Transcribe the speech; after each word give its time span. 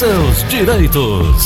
seus 0.00 0.48
direitos. 0.48 1.44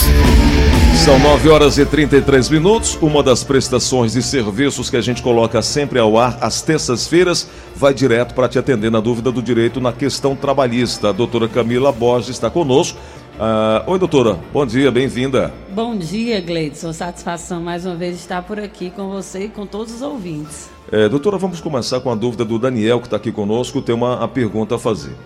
São 1.04 1.18
9 1.18 1.48
horas 1.48 1.76
e 1.76 1.84
33 1.84 2.48
minutos. 2.50 2.96
Uma 3.02 3.20
das 3.20 3.42
prestações 3.42 4.12
de 4.12 4.22
serviços 4.22 4.88
que 4.88 4.96
a 4.96 5.00
gente 5.00 5.20
coloca 5.24 5.60
sempre 5.60 5.98
ao 5.98 6.16
ar 6.16 6.38
às 6.40 6.62
terças-feiras 6.62 7.50
vai 7.74 7.92
direto 7.92 8.32
para 8.32 8.48
te 8.48 8.56
atender 8.56 8.92
na 8.92 9.00
dúvida 9.00 9.32
do 9.32 9.42
direito 9.42 9.80
na 9.80 9.92
questão 9.92 10.36
trabalhista. 10.36 11.08
A 11.08 11.12
doutora 11.12 11.48
Camila 11.48 11.90
Borges 11.90 12.28
está 12.28 12.48
conosco. 12.48 12.96
Ah, 13.40 13.82
oi, 13.88 13.98
doutora. 13.98 14.38
Bom 14.52 14.64
dia, 14.64 14.88
bem-vinda. 14.92 15.52
Bom 15.70 15.96
dia, 15.96 16.40
Gleidson. 16.40 16.92
Satisfação 16.92 17.60
mais 17.60 17.84
uma 17.84 17.96
vez 17.96 18.20
estar 18.20 18.42
por 18.42 18.60
aqui 18.60 18.88
com 18.88 19.08
você 19.08 19.46
e 19.46 19.48
com 19.48 19.66
todos 19.66 19.92
os 19.94 20.00
ouvintes. 20.00 20.70
É, 20.92 21.08
doutora, 21.08 21.38
vamos 21.38 21.60
começar 21.60 21.98
com 21.98 22.08
a 22.08 22.14
dúvida 22.14 22.44
do 22.44 22.56
Daniel, 22.56 23.00
que 23.00 23.08
está 23.08 23.16
aqui 23.16 23.32
conosco. 23.32 23.82
Tem 23.82 23.96
uma 23.96 24.22
a 24.22 24.28
pergunta 24.28 24.76
a 24.76 24.78
fazer, 24.78 25.16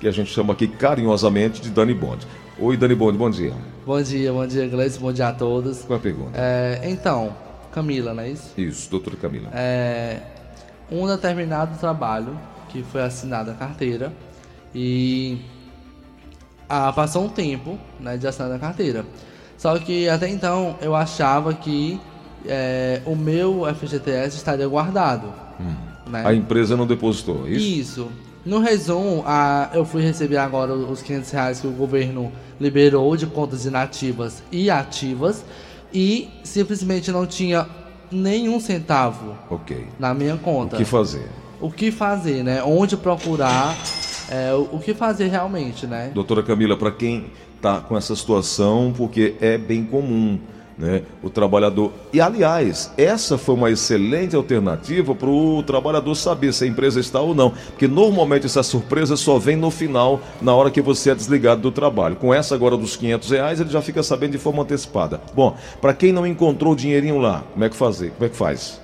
que 0.00 0.08
a 0.08 0.10
gente 0.10 0.32
chama 0.32 0.54
aqui 0.54 0.66
carinhosamente 0.66 1.60
de 1.60 1.68
Dani 1.68 1.92
Bond. 1.92 2.26
Oi, 2.62 2.76
Dani 2.76 2.94
Bond, 2.94 3.16
bom 3.16 3.30
dia. 3.30 3.54
Bom 3.86 4.02
dia, 4.02 4.30
bom 4.34 4.46
dia, 4.46 4.68
Gleison, 4.68 5.00
bom 5.00 5.12
dia 5.14 5.28
a 5.28 5.32
todos. 5.32 5.80
Qual 5.80 5.98
a 5.98 6.02
pergunta? 6.02 6.32
É, 6.34 6.82
então, 6.84 7.34
Camila, 7.72 8.12
não 8.12 8.22
é 8.22 8.28
isso? 8.28 8.52
Isso, 8.54 8.90
doutora 8.90 9.16
Camila. 9.16 9.48
É, 9.54 10.20
um 10.92 11.06
determinado 11.06 11.78
trabalho 11.78 12.38
que 12.68 12.82
foi 12.82 13.00
assinada 13.00 13.52
a 13.52 13.54
carteira 13.54 14.12
e 14.74 15.38
ah, 16.68 16.92
passou 16.92 17.24
um 17.24 17.30
tempo 17.30 17.78
né, 17.98 18.18
de 18.18 18.26
assinar 18.26 18.52
a 18.52 18.58
carteira. 18.58 19.06
Só 19.56 19.78
que 19.78 20.06
até 20.10 20.28
então 20.28 20.76
eu 20.82 20.94
achava 20.94 21.54
que 21.54 21.98
é, 22.44 23.00
o 23.06 23.16
meu 23.16 23.62
FGTS 23.74 24.36
estaria 24.36 24.68
guardado. 24.68 25.32
né? 26.06 26.24
A 26.26 26.34
empresa 26.34 26.76
não 26.76 26.86
depositou, 26.86 27.46
é 27.46 27.52
isso? 27.52 27.66
Isso. 27.66 28.10
No 28.44 28.58
resumo, 28.58 29.22
a, 29.26 29.70
eu 29.74 29.84
fui 29.84 30.02
receber 30.02 30.38
agora 30.38 30.72
os 30.72 31.02
500 31.02 31.30
reais 31.30 31.60
que 31.60 31.66
o 31.66 31.72
governo 31.72 32.32
liberou 32.60 33.14
de 33.16 33.26
contas 33.26 33.66
inativas 33.66 34.42
e 34.50 34.70
ativas 34.70 35.44
e 35.92 36.28
simplesmente 36.42 37.10
não 37.10 37.26
tinha 37.26 37.66
nenhum 38.10 38.58
centavo 38.58 39.34
Ok. 39.50 39.86
na 39.98 40.14
minha 40.14 40.34
O 40.34 40.38
conta. 40.38 40.76
que 40.76 40.84
fazer? 40.84 41.28
O 41.60 41.70
que 41.70 41.90
fazer, 41.90 42.42
né? 42.42 42.62
Onde 42.62 42.96
procurar, 42.96 43.76
é, 44.30 44.54
o, 44.54 44.76
o 44.76 44.80
que 44.80 44.94
fazer 44.94 45.28
realmente, 45.28 45.86
né? 45.86 46.10
Doutora 46.14 46.42
Camila, 46.42 46.76
para 46.76 46.90
quem 46.90 47.26
está 47.56 47.78
com 47.80 47.94
essa 47.96 48.16
situação, 48.16 48.94
porque 48.96 49.34
é 49.40 49.58
bem 49.58 49.84
comum, 49.84 50.40
né? 50.80 51.02
O 51.22 51.28
trabalhador. 51.28 51.92
E 52.12 52.20
aliás, 52.20 52.90
essa 52.96 53.36
foi 53.36 53.54
uma 53.54 53.70
excelente 53.70 54.34
alternativa 54.34 55.14
para 55.14 55.28
o 55.28 55.62
trabalhador 55.62 56.14
saber 56.14 56.52
se 56.52 56.64
a 56.64 56.66
empresa 56.66 56.98
está 56.98 57.20
ou 57.20 57.34
não, 57.34 57.50
porque 57.50 57.86
normalmente 57.86 58.46
essa 58.46 58.62
surpresa 58.62 59.16
só 59.16 59.38
vem 59.38 59.56
no 59.56 59.70
final, 59.70 60.20
na 60.40 60.54
hora 60.54 60.70
que 60.70 60.80
você 60.80 61.10
é 61.10 61.14
desligado 61.14 61.60
do 61.60 61.70
trabalho. 61.70 62.16
Com 62.16 62.32
essa 62.32 62.54
agora 62.54 62.76
dos 62.76 62.96
500 62.96 63.30
reais, 63.30 63.60
ele 63.60 63.70
já 63.70 63.82
fica 63.82 64.02
sabendo 64.02 64.32
de 64.32 64.38
forma 64.38 64.62
antecipada. 64.62 65.20
Bom, 65.34 65.56
para 65.80 65.92
quem 65.92 66.12
não 66.12 66.26
encontrou 66.26 66.72
o 66.72 66.76
dinheirinho 66.76 67.18
lá, 67.18 67.44
como 67.52 67.64
é 67.64 67.68
que 67.68 67.76
fazer? 67.76 68.12
Como 68.12 68.24
é 68.24 68.28
que 68.28 68.36
faz? 68.36 68.80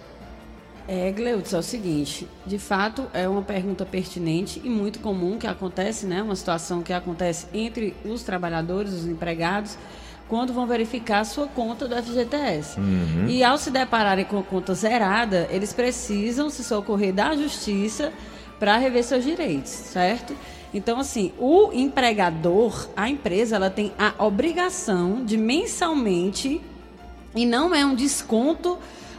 É, 0.89 1.11
Gleudson, 1.11 1.57
é 1.57 1.59
o 1.59 1.63
seguinte, 1.63 2.29
de 2.47 2.59
fato 2.61 3.07
é 3.13 3.29
uma 3.29 3.43
pergunta 3.43 3.85
pertinente 3.85 4.63
e 4.63 4.69
muito 4.69 5.01
comum 5.01 5.37
que 5.37 5.47
acontece, 5.47 6.07
né? 6.07 6.23
Uma 6.23 6.37
situação 6.37 6.81
que 6.81 6.93
acontece 6.93 7.47
entre 7.53 7.93
os 8.05 8.23
trabalhadores, 8.23 8.93
os 8.93 9.05
empregados, 9.05 9.77
quando 10.29 10.53
vão 10.53 10.67
verificar 10.67 11.21
a 11.21 11.25
sua 11.25 11.47
conta 11.47 11.87
do 11.87 11.95
FGTS. 11.95 12.81
E 13.29 13.45
ao 13.45 13.57
se 13.59 13.71
depararem 13.71 14.25
com 14.25 14.39
a 14.39 14.43
conta 14.43 14.75
zerada, 14.75 15.47
eles 15.51 15.73
precisam 15.73 16.51
se 16.51 16.65
socorrer 16.65 17.13
da 17.13 17.37
justiça 17.37 18.13
para 18.59 18.77
rever 18.77 19.05
seus 19.05 19.25
direitos, 19.25 19.71
certo? 19.71 20.35
Então, 20.75 20.99
assim, 20.99 21.33
o 21.39 21.71
empregador, 21.73 22.89
a 22.97 23.09
empresa, 23.09 23.57
ela 23.57 23.71
tem 23.71 23.93
a 23.99 24.13
obrigação 24.25 25.25
de 25.25 25.37
mensalmente 25.37 26.61
e 27.35 27.47
não 27.47 27.75
é 27.75 27.85
um 27.85 27.95
desconto 27.95 28.79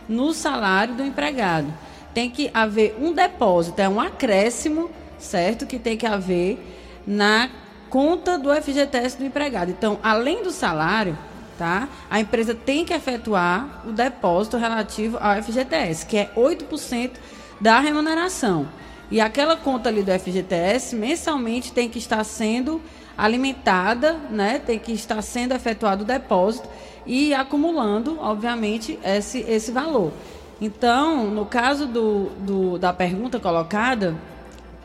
no 0.10 0.34
salário 0.34 0.96
do 0.96 1.04
empregado. 1.04 1.74
Tem 2.14 2.30
que 2.30 2.50
haver 2.54 2.96
um 3.00 3.14
depósito, 3.14 3.80
é 3.82 3.88
um 3.88 4.00
acréscimo, 4.00 4.90
certo? 5.18 5.66
Que 5.66 5.80
tem 5.80 5.96
que 5.96 6.06
haver 6.06 6.60
na 7.06 7.50
conta 7.90 8.38
do 8.38 8.54
FGTS 8.54 9.18
do 9.18 9.26
empregado. 9.26 9.72
Então, 9.72 10.00
além 10.04 10.44
do 10.44 10.52
salário, 10.52 11.18
tá? 11.58 11.88
A 12.10 12.20
empresa 12.20 12.54
tem 12.54 12.86
que 12.86 12.94
efetuar 12.94 13.82
o 13.88 13.92
depósito 13.92 14.58
relativo 14.58 15.18
ao 15.20 15.42
FGTS, 15.42 16.06
que 16.06 16.18
é 16.18 16.30
8% 16.36 17.12
da 17.60 17.80
remuneração. 17.80 18.68
E 19.10 19.20
aquela 19.22 19.56
conta 19.56 19.90
ali 19.90 20.04
do 20.04 20.12
FGTS 20.12 20.96
mensalmente 20.96 21.72
tem 21.72 21.90
que 21.90 21.98
estar 21.98 22.24
sendo 22.24 22.82
alimentada, 23.18 24.14
né? 24.30 24.60
Tem 24.64 24.78
que 24.78 24.92
estar 24.92 25.22
sendo 25.22 25.54
efetuado 25.54 26.04
o 26.04 26.06
depósito 26.06 26.68
e 27.06 27.34
acumulando, 27.34 28.20
obviamente, 28.20 29.00
esse, 29.04 29.40
esse 29.48 29.72
valor. 29.72 30.12
Então, 30.60 31.26
no 31.26 31.46
caso 31.46 31.86
do, 31.88 32.26
do- 32.40 32.78
da 32.78 32.92
pergunta 32.92 33.40
colocada, 33.40 34.16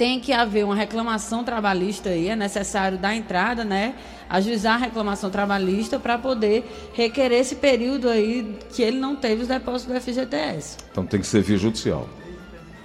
tem 0.03 0.19
que 0.19 0.33
haver 0.33 0.65
uma 0.65 0.75
reclamação 0.75 1.45
trabalhista 1.45 2.09
aí, 2.09 2.29
é 2.29 2.35
necessário 2.35 2.99
dar 2.99 3.15
entrada, 3.15 3.65
né? 3.65 3.95
Ajuizar 4.29 4.75
a 4.75 4.79
reclamação 4.79 5.31
trabalhista 5.31 5.97
para 5.97 6.19
poder 6.19 6.91
requerer 6.93 7.39
esse 7.39 7.55
período 7.55 8.09
aí 8.09 8.59
que 8.75 8.83
ele 8.83 8.99
não 8.99 9.15
teve 9.15 9.43
os 9.43 9.47
depósitos 9.47 9.95
do 9.95 10.01
FGTS. 10.01 10.79
Então 10.91 11.07
tem 11.07 11.21
que 11.21 11.27
ser 11.29 11.41
via 11.43 11.57
judicial. 11.57 12.09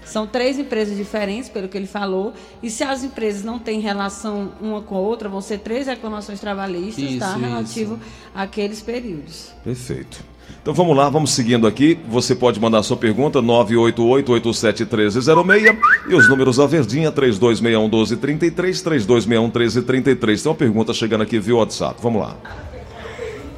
São 0.05 0.27
três 0.27 0.59
empresas 0.59 0.95
diferentes, 0.95 1.49
pelo 1.49 1.67
que 1.67 1.75
ele 1.75 1.87
falou, 1.87 2.35
e 2.61 2.69
se 2.69 2.83
as 2.83 3.03
empresas 3.03 3.43
não 3.43 3.57
têm 3.57 3.79
relação 3.79 4.53
uma 4.61 4.83
com 4.83 4.95
a 4.95 4.99
outra, 4.99 5.27
vão 5.27 5.41
ser 5.41 5.57
três 5.57 5.87
reclamações 5.87 6.39
trabalhistas, 6.39 7.03
Isso, 7.03 7.17
tá? 7.17 7.31
isso. 7.31 7.39
Relativo 7.39 7.99
àqueles 8.35 8.79
períodos. 8.79 9.53
Perfeito. 9.63 10.23
Então 10.61 10.73
vamos 10.73 10.97
lá, 10.97 11.09
vamos 11.09 11.31
seguindo 11.31 11.65
aqui. 11.65 11.97
Você 12.09 12.35
pode 12.35 12.59
mandar 12.59 12.83
sua 12.83 12.97
pergunta 12.97 13.41
988-871306 13.41 15.77
e 16.09 16.13
os 16.13 16.29
números 16.29 16.59
a 16.59 16.67
verdinha 16.67 17.09
3261-1233, 17.11 18.83
3261-1333. 18.83 20.43
Tem 20.43 20.51
uma 20.51 20.55
pergunta 20.55 20.93
chegando 20.93 21.21
aqui 21.21 21.39
via 21.39 21.55
WhatsApp. 21.55 21.95
Vamos 22.01 22.21
lá. 22.21 22.35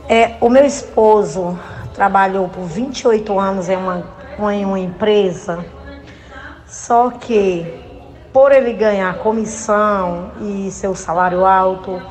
É, 0.08 0.36
o 0.40 0.50
meu 0.50 0.66
esposo 0.66 1.58
trabalhou 1.94 2.48
por 2.48 2.66
28 2.66 3.40
anos 3.40 3.70
em 3.70 3.76
uma, 3.76 4.06
em 4.52 4.66
uma 4.66 4.80
empresa, 4.80 5.66
só 6.66 7.10
que 7.10 7.66
por 8.32 8.52
ele 8.52 8.74
ganhar 8.74 9.18
comissão 9.20 10.32
e 10.42 10.70
seu 10.72 10.96
salário 10.96 11.46
alto, 11.46 12.02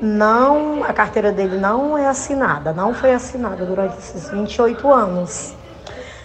não, 0.00 0.82
a 0.82 0.92
carteira 0.92 1.30
dele 1.30 1.58
não 1.58 1.96
é 1.96 2.08
assinada, 2.08 2.72
não 2.72 2.94
foi 2.94 3.12
assinada 3.12 3.66
durante 3.66 3.98
esses 3.98 4.30
28 4.30 4.90
anos, 4.90 5.54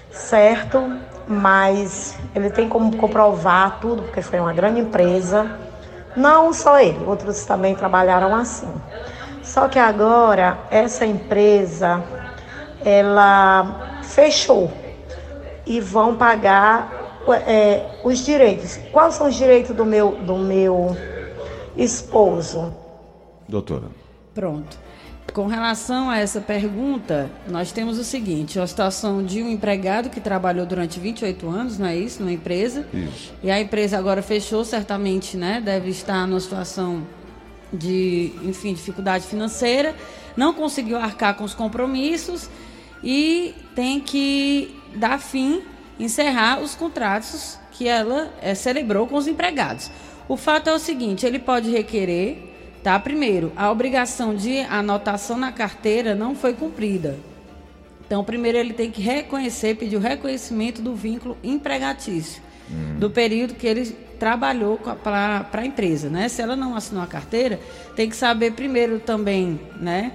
certo? 0.09 0.97
Mas 1.27 2.15
ele 2.33 2.49
tem 2.49 2.69
como 2.69 2.95
comprovar 2.95 3.79
tudo, 3.81 4.03
porque 4.03 4.21
foi 4.21 4.39
uma 4.39 4.53
grande 4.53 4.79
empresa. 4.79 5.59
Não 6.15 6.53
só 6.53 6.79
ele, 6.79 7.03
outros 7.05 7.43
também 7.43 7.75
trabalharam 7.75 8.33
assim. 8.33 8.71
Só 9.43 9.67
que 9.67 9.77
agora 9.77 10.57
essa 10.71 11.05
empresa 11.05 12.01
ela 12.83 13.99
fechou 14.03 14.71
e 15.65 15.81
vão 15.81 16.15
pagar 16.15 17.21
é, 17.45 17.99
os 18.03 18.19
direitos. 18.19 18.79
Quais 18.93 19.15
são 19.15 19.27
os 19.27 19.35
direitos 19.35 19.75
do 19.75 19.83
meu 19.83 20.11
do 20.11 20.37
meu 20.37 20.95
esposo? 21.75 22.84
Doutora. 23.47 23.89
Pronto. 24.33 24.77
Com 25.33 25.47
relação 25.47 26.09
a 26.09 26.17
essa 26.17 26.39
pergunta, 26.39 27.29
nós 27.47 27.71
temos 27.71 27.97
o 27.97 28.03
seguinte: 28.03 28.59
a 28.59 28.67
situação 28.67 29.23
de 29.23 29.41
um 29.41 29.49
empregado 29.49 30.09
que 30.09 30.19
trabalhou 30.19 30.65
durante 30.65 30.99
28 30.99 31.49
anos, 31.49 31.77
não 31.77 31.87
é 31.87 31.95
isso? 31.97 32.21
Numa 32.21 32.31
empresa. 32.31 32.87
Isso. 32.93 33.33
E 33.43 33.49
a 33.49 33.59
empresa 33.59 33.97
agora 33.97 34.21
fechou, 34.21 34.63
certamente, 34.63 35.35
né? 35.35 35.61
Deve 35.63 35.89
estar 35.89 36.27
numa 36.27 36.39
situação 36.39 37.05
de, 37.73 38.31
enfim, 38.43 38.73
dificuldade 38.73 39.25
financeira, 39.25 39.95
não 40.37 40.53
conseguiu 40.53 40.97
arcar 40.97 41.35
com 41.35 41.43
os 41.43 41.53
compromissos 41.53 42.49
e 43.03 43.53
tem 43.75 43.99
que 43.99 44.73
dar 44.95 45.19
fim, 45.19 45.61
encerrar 45.99 46.61
os 46.61 46.75
contratos 46.75 47.57
que 47.71 47.87
ela 47.87 48.33
eh, 48.41 48.55
celebrou 48.55 49.07
com 49.07 49.15
os 49.17 49.27
empregados. 49.27 49.91
O 50.27 50.37
fato 50.37 50.69
é 50.69 50.73
o 50.73 50.79
seguinte, 50.79 51.25
ele 51.25 51.39
pode 51.39 51.69
requerer, 51.69 52.54
tá? 52.85 52.99
Primeiro, 52.99 53.51
a 53.55 53.71
obrigação 53.71 54.35
de 54.35 54.59
anotação 54.59 55.37
na 55.37 55.51
carteira 55.51 56.13
não 56.13 56.35
foi 56.35 56.53
cumprida. 56.53 57.17
Então, 58.05 58.23
primeiro 58.23 58.59
ele 58.59 58.73
tem 58.73 58.91
que 58.91 59.01
reconhecer, 59.01 59.75
pedir 59.75 59.95
o 59.95 59.99
reconhecimento 59.99 60.83
do 60.83 60.93
vínculo 60.93 61.35
empregatício, 61.43 62.43
do 62.99 63.09
período 63.09 63.55
que 63.55 63.65
ele 63.65 63.87
trabalhou 64.19 64.77
para 64.77 65.47
a 65.51 65.65
empresa, 65.65 66.11
né? 66.11 66.29
Se 66.29 66.43
ela 66.43 66.55
não 66.55 66.75
assinou 66.75 67.01
a 67.01 67.07
carteira, 67.07 67.59
tem 67.95 68.07
que 68.07 68.15
saber 68.15 68.51
primeiro 68.51 68.99
também, 68.99 69.59
né? 69.81 70.11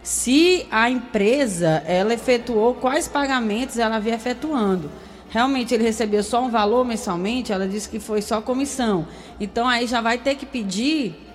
Se 0.00 0.64
a 0.70 0.88
empresa, 0.88 1.82
ela 1.88 2.14
efetuou 2.14 2.76
quais 2.76 3.08
pagamentos 3.08 3.78
ela 3.78 3.96
havia 3.96 4.14
efetuando. 4.14 4.88
Realmente 5.28 5.74
ele 5.74 5.82
recebeu 5.82 6.22
só 6.22 6.44
um 6.44 6.50
valor 6.50 6.84
mensalmente, 6.84 7.52
ela 7.52 7.66
disse 7.66 7.88
que 7.88 7.98
foi 7.98 8.22
só 8.22 8.40
comissão. 8.40 9.08
Então 9.40 9.66
aí 9.66 9.88
já 9.88 10.00
vai 10.00 10.18
ter 10.18 10.36
que 10.36 10.46
pedir 10.46 11.25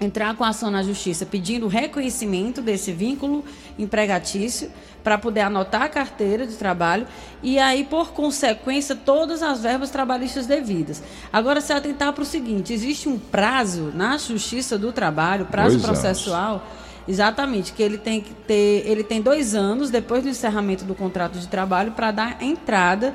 entrar 0.00 0.34
com 0.36 0.44
ação 0.44 0.70
na 0.70 0.82
justiça 0.82 1.24
pedindo 1.24 1.68
reconhecimento 1.68 2.60
desse 2.60 2.92
vínculo 2.92 3.44
empregatício 3.78 4.70
para 5.02 5.18
poder 5.18 5.40
anotar 5.40 5.82
a 5.82 5.88
carteira 5.88 6.46
de 6.46 6.54
trabalho 6.54 7.06
e 7.42 7.58
aí, 7.58 7.84
por 7.84 8.12
consequência, 8.12 8.94
todas 8.94 9.42
as 9.42 9.62
verbas 9.62 9.90
trabalhistas 9.90 10.46
devidas. 10.46 11.02
Agora, 11.32 11.60
se 11.60 11.72
atentar 11.72 12.12
para 12.12 12.22
o 12.22 12.26
seguinte: 12.26 12.72
existe 12.72 13.08
um 13.08 13.18
prazo 13.18 13.92
na 13.94 14.16
Justiça 14.16 14.78
do 14.78 14.92
Trabalho, 14.92 15.46
prazo 15.46 15.78
Dois 15.78 15.82
processual. 15.82 16.54
anos. 16.54 16.82
Exatamente, 17.06 17.72
que 17.72 17.82
ele 17.82 17.98
tem 17.98 18.20
que 18.20 18.32
ter, 18.32 18.84
ele 18.86 19.02
tem 19.02 19.20
dois 19.20 19.56
anos 19.56 19.90
depois 19.90 20.22
do 20.22 20.28
encerramento 20.28 20.84
do 20.84 20.94
contrato 20.94 21.36
de 21.36 21.48
trabalho 21.48 21.90
para 21.92 22.12
dar 22.12 22.42
entrada 22.42 23.12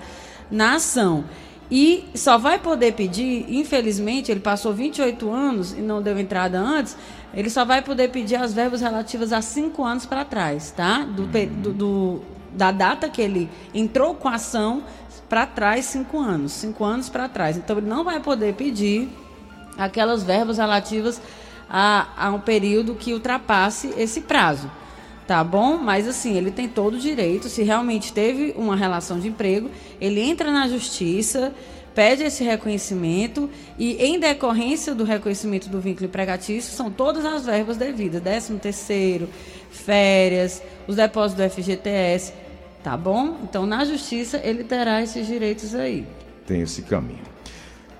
na 0.51 0.75
ação. 0.75 1.23
E 1.69 2.05
só 2.15 2.37
vai 2.37 2.57
poder 2.59 2.93
pedir, 2.93 3.45
infelizmente, 3.49 4.31
ele 4.31 4.39
passou 4.39 4.73
28 4.73 5.29
anos 5.29 5.73
e 5.73 5.81
não 5.81 6.01
deu 6.01 6.17
entrada 6.17 6.57
antes, 6.59 6.95
ele 7.33 7.49
só 7.49 7.65
vai 7.65 7.81
poder 7.81 8.09
pedir 8.09 8.37
as 8.37 8.53
verbas 8.53 8.79
relativas 8.81 9.33
a 9.33 9.41
cinco 9.41 9.83
anos 9.83 10.05
para 10.05 10.23
trás, 10.23 10.71
tá? 10.71 10.99
Do, 11.03 11.25
do- 11.27 11.73
do- 11.73 12.21
da 12.53 12.71
data 12.71 13.09
que 13.09 13.21
ele 13.21 13.49
entrou 13.73 14.15
com 14.15 14.29
a 14.29 14.35
ação 14.35 14.81
para 15.27 15.45
trás, 15.45 15.85
cinco 15.85 16.19
anos. 16.19 16.53
Cinco 16.53 16.85
anos 16.85 17.09
para 17.09 17.27
trás. 17.27 17.57
Então, 17.57 17.77
ele 17.77 17.87
não 17.87 18.03
vai 18.03 18.19
poder 18.21 18.53
pedir 18.53 19.09
aquelas 19.77 20.23
verbas 20.23 20.57
relativas 20.57 21.21
a, 21.69 22.07
a 22.17 22.31
um 22.31 22.39
período 22.39 22.95
que 22.95 23.13
ultrapasse 23.13 23.93
esse 23.97 24.21
prazo. 24.21 24.71
Tá 25.27 25.43
bom? 25.43 25.77
Mas 25.77 26.07
assim, 26.07 26.37
ele 26.37 26.49
tem 26.51 26.69
todo 26.69 26.93
o 26.93 26.99
direito, 26.99 27.49
se 27.49 27.61
realmente 27.61 28.13
teve 28.13 28.53
uma 28.55 28.77
relação 28.77 29.19
de 29.19 29.27
emprego, 29.27 29.69
ele 29.99 30.21
entra 30.21 30.49
na 30.53 30.69
justiça, 30.69 31.53
pede 31.93 32.23
esse 32.23 32.45
reconhecimento 32.45 33.49
e, 33.77 33.95
em 33.95 34.17
decorrência 34.19 34.95
do 34.95 35.03
reconhecimento 35.03 35.67
do 35.67 35.81
vínculo 35.81 36.05
empregatício, 36.05 36.71
são 36.71 36.89
todas 36.89 37.25
as 37.25 37.45
verbas 37.45 37.75
devidas, 37.75 38.21
13 38.21 38.53
terceiro, 38.53 39.27
férias, 39.69 40.63
os 40.87 40.95
depósitos 40.95 41.43
do 41.43 41.51
FGTS, 41.51 42.33
tá 42.81 42.95
bom? 42.95 43.35
Então, 43.43 43.65
na 43.65 43.83
justiça, 43.83 44.39
ele 44.41 44.63
terá 44.63 45.03
esses 45.03 45.27
direitos 45.27 45.75
aí. 45.75 46.05
Tem 46.45 46.61
esse 46.61 46.83
caminho. 46.83 47.27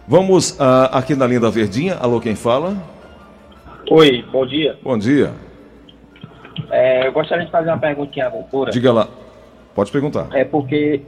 Vamos 0.08 0.56
ah, 0.62 0.98
aqui 0.98 1.14
na 1.14 1.28
linha 1.28 1.42
da 1.42 1.50
Verdinha. 1.50 1.96
Alô, 1.96 2.22
quem 2.22 2.36
fala? 2.36 2.82
Oi, 3.90 4.24
bom 4.32 4.46
dia. 4.46 4.80
Bom 4.82 4.98
dia. 4.98 5.47
É, 6.72 7.08
eu 7.08 7.12
gostaria 7.12 7.46
de 7.46 7.52
fazer 7.52 7.70
uma 7.70 7.78
perguntinha 7.78 8.28
à 8.28 8.30
doutora. 8.30 8.72
Diga 8.72 8.92
lá. 8.92 9.08
Pode 9.76 9.92
perguntar. 9.92 10.28
É 10.34 10.44
porque 10.44 11.02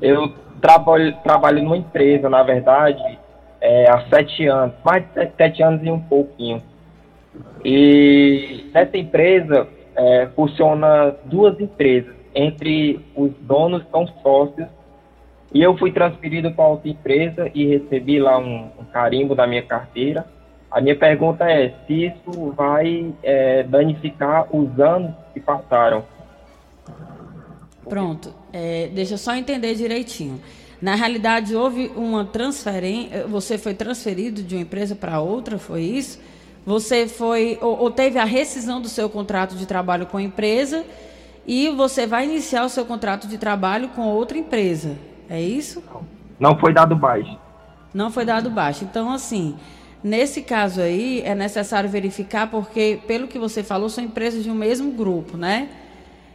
eu 0.00 0.32
trabalho, 0.60 1.14
trabalho 1.22 1.62
numa 1.62 1.76
empresa, 1.76 2.28
na 2.28 2.42
verdade, 2.42 3.18
é, 3.60 3.88
há 3.90 4.00
sete 4.08 4.46
anos, 4.46 4.74
mais 4.84 5.04
de 5.14 5.30
sete, 5.36 5.62
anos 5.62 5.82
e 5.84 5.90
um 5.90 6.00
pouquinho. 6.00 6.62
E 7.64 8.70
nessa 8.72 8.96
empresa 8.96 9.68
é, 9.94 10.26
funciona 10.34 11.14
duas 11.24 11.58
empresas. 11.60 12.14
Entre 12.34 13.00
os 13.14 13.32
donos 13.40 13.82
são 13.90 14.06
sócios. 14.22 14.68
E 15.52 15.62
eu 15.62 15.76
fui 15.76 15.90
transferido 15.90 16.50
para 16.52 16.66
outra 16.66 16.88
empresa 16.88 17.50
e 17.54 17.66
recebi 17.66 18.18
lá 18.18 18.36
um, 18.38 18.68
um 18.78 18.84
carimbo 18.92 19.34
da 19.34 19.46
minha 19.46 19.62
carteira. 19.62 20.26
A 20.76 20.80
minha 20.82 20.94
pergunta 20.94 21.50
é 21.50 21.72
se 21.86 22.04
isso 22.04 22.52
vai 22.54 23.10
é, 23.22 23.62
danificar 23.62 24.46
os 24.54 24.78
anos 24.78 25.14
que 25.32 25.40
passaram. 25.40 26.04
Pronto. 27.88 28.34
É, 28.52 28.90
deixa 28.92 29.14
eu 29.14 29.18
só 29.18 29.34
entender 29.34 29.74
direitinho. 29.74 30.38
Na 30.82 30.94
realidade, 30.94 31.56
houve 31.56 31.90
uma 31.96 32.26
transferência. 32.26 33.26
Você 33.26 33.56
foi 33.56 33.72
transferido 33.72 34.42
de 34.42 34.54
uma 34.54 34.60
empresa 34.60 34.94
para 34.94 35.18
outra, 35.18 35.56
foi 35.56 35.80
isso? 35.80 36.20
Você 36.66 37.08
foi. 37.08 37.58
Ou, 37.62 37.78
ou 37.78 37.90
teve 37.90 38.18
a 38.18 38.24
rescisão 38.26 38.78
do 38.78 38.88
seu 38.90 39.08
contrato 39.08 39.56
de 39.56 39.64
trabalho 39.64 40.04
com 40.04 40.18
a 40.18 40.22
empresa 40.22 40.84
e 41.46 41.70
você 41.70 42.06
vai 42.06 42.24
iniciar 42.24 42.66
o 42.66 42.68
seu 42.68 42.84
contrato 42.84 43.26
de 43.26 43.38
trabalho 43.38 43.88
com 43.88 44.02
outra 44.08 44.36
empresa. 44.36 44.94
É 45.30 45.40
isso? 45.40 45.82
Não 46.38 46.58
foi 46.58 46.74
dado 46.74 46.94
baixo. 46.94 47.38
Não 47.94 48.10
foi 48.10 48.26
dado 48.26 48.50
baixo. 48.50 48.84
Então, 48.84 49.10
assim, 49.10 49.56
nesse 50.06 50.42
caso 50.42 50.80
aí, 50.80 51.20
é 51.24 51.34
necessário 51.34 51.88
verificar, 51.90 52.48
porque, 52.50 53.00
pelo 53.06 53.26
que 53.26 53.38
você 53.38 53.62
falou, 53.62 53.88
são 53.88 54.04
empresas 54.04 54.44
de 54.44 54.50
um 54.50 54.54
mesmo 54.54 54.92
grupo, 54.92 55.36
né? 55.36 55.68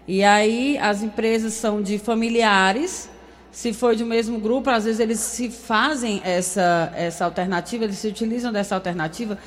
E 0.08 0.24
aí, 0.24 0.78
as 0.78 1.02
empresas 1.02 1.54
são 1.54 1.82
de 1.82 1.98
familiares. 1.98 3.10
Se 3.52 3.72
for 3.74 3.96
de 3.96 4.04
um 4.04 4.08
mesmo 4.08 4.40
grupo, 4.40 4.70
às 4.70 4.84
vezes 4.86 5.00
eles 5.00 5.20
se 5.20 5.50
fazem 5.50 6.22
essa, 6.24 6.92
essa 6.96 7.26
alternativa, 7.26 7.84
eles 7.86 7.98
se 7.98 8.08
utilizam 8.08 8.52
dessa 8.52 8.76
alternativa 8.76 9.38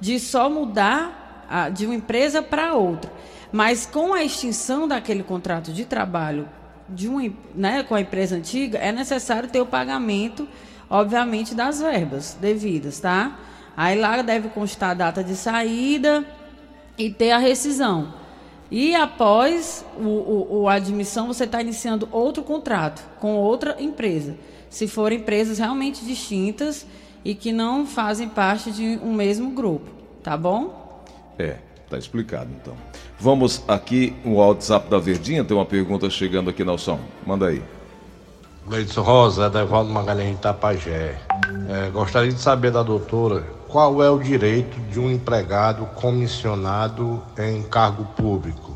de 0.00 0.18
só 0.18 0.48
mudar 0.50 1.46
a- 1.48 1.68
de 1.68 1.86
uma 1.86 1.94
empresa 1.94 2.42
para 2.42 2.74
outra. 2.74 3.10
Mas 3.52 3.86
com 3.86 4.12
a 4.14 4.22
extinção 4.24 4.88
daquele 4.88 5.22
contrato 5.22 5.72
de 5.72 5.84
trabalho 5.84 6.48
de 6.88 7.08
em- 7.08 7.36
né, 7.54 7.82
com 7.82 7.94
a 7.94 8.00
empresa 8.00 8.36
antiga, 8.36 8.78
é 8.78 8.92
necessário 8.92 9.48
ter 9.48 9.60
o 9.60 9.66
pagamento, 9.66 10.46
obviamente, 10.90 11.54
das 11.54 11.80
verbas 11.80 12.36
devidas, 12.40 13.00
tá? 13.00 13.38
Aí 13.76 13.98
lá 13.98 14.22
deve 14.22 14.48
constar 14.48 14.90
a 14.90 14.94
data 14.94 15.24
de 15.24 15.34
saída 15.34 16.24
e 16.96 17.10
ter 17.10 17.32
a 17.32 17.38
rescisão. 17.38 18.14
E 18.70 18.94
após 18.94 19.84
o, 19.96 20.02
o, 20.02 20.62
o 20.62 20.68
admissão, 20.68 21.26
você 21.26 21.44
está 21.44 21.60
iniciando 21.60 22.08
outro 22.10 22.42
contrato 22.42 23.04
com 23.20 23.36
outra 23.36 23.76
empresa. 23.80 24.36
Se 24.70 24.88
forem 24.88 25.18
empresas 25.18 25.58
realmente 25.58 26.04
distintas 26.04 26.86
e 27.24 27.34
que 27.34 27.52
não 27.52 27.86
fazem 27.86 28.28
parte 28.28 28.70
de 28.70 28.98
um 29.02 29.12
mesmo 29.12 29.50
grupo, 29.50 29.90
tá 30.22 30.36
bom? 30.36 31.04
É, 31.38 31.56
tá 31.88 31.96
explicado 31.96 32.50
então. 32.60 32.74
Vamos 33.18 33.62
aqui 33.68 34.14
no 34.24 34.34
WhatsApp 34.34 34.90
da 34.90 34.98
Verdinha, 34.98 35.44
tem 35.44 35.56
uma 35.56 35.64
pergunta 35.64 36.10
chegando 36.10 36.50
aqui, 36.50 36.64
Nelson. 36.64 36.98
Manda 37.24 37.46
aí. 37.46 37.62
Gleidson 38.66 39.02
Rosa, 39.02 39.46
Edevaldo 39.46 39.90
Magalhães 39.90 40.30
de 40.30 40.34
Itapajé. 40.34 41.18
É, 41.68 41.90
gostaria 41.90 42.32
de 42.32 42.40
saber 42.40 42.70
da 42.72 42.82
doutora 42.82 43.53
qual 43.74 44.00
é 44.04 44.08
o 44.08 44.20
direito 44.20 44.78
de 44.88 45.00
um 45.00 45.10
empregado 45.10 45.84
comissionado 45.96 47.20
em 47.36 47.60
cargo 47.60 48.04
público. 48.14 48.72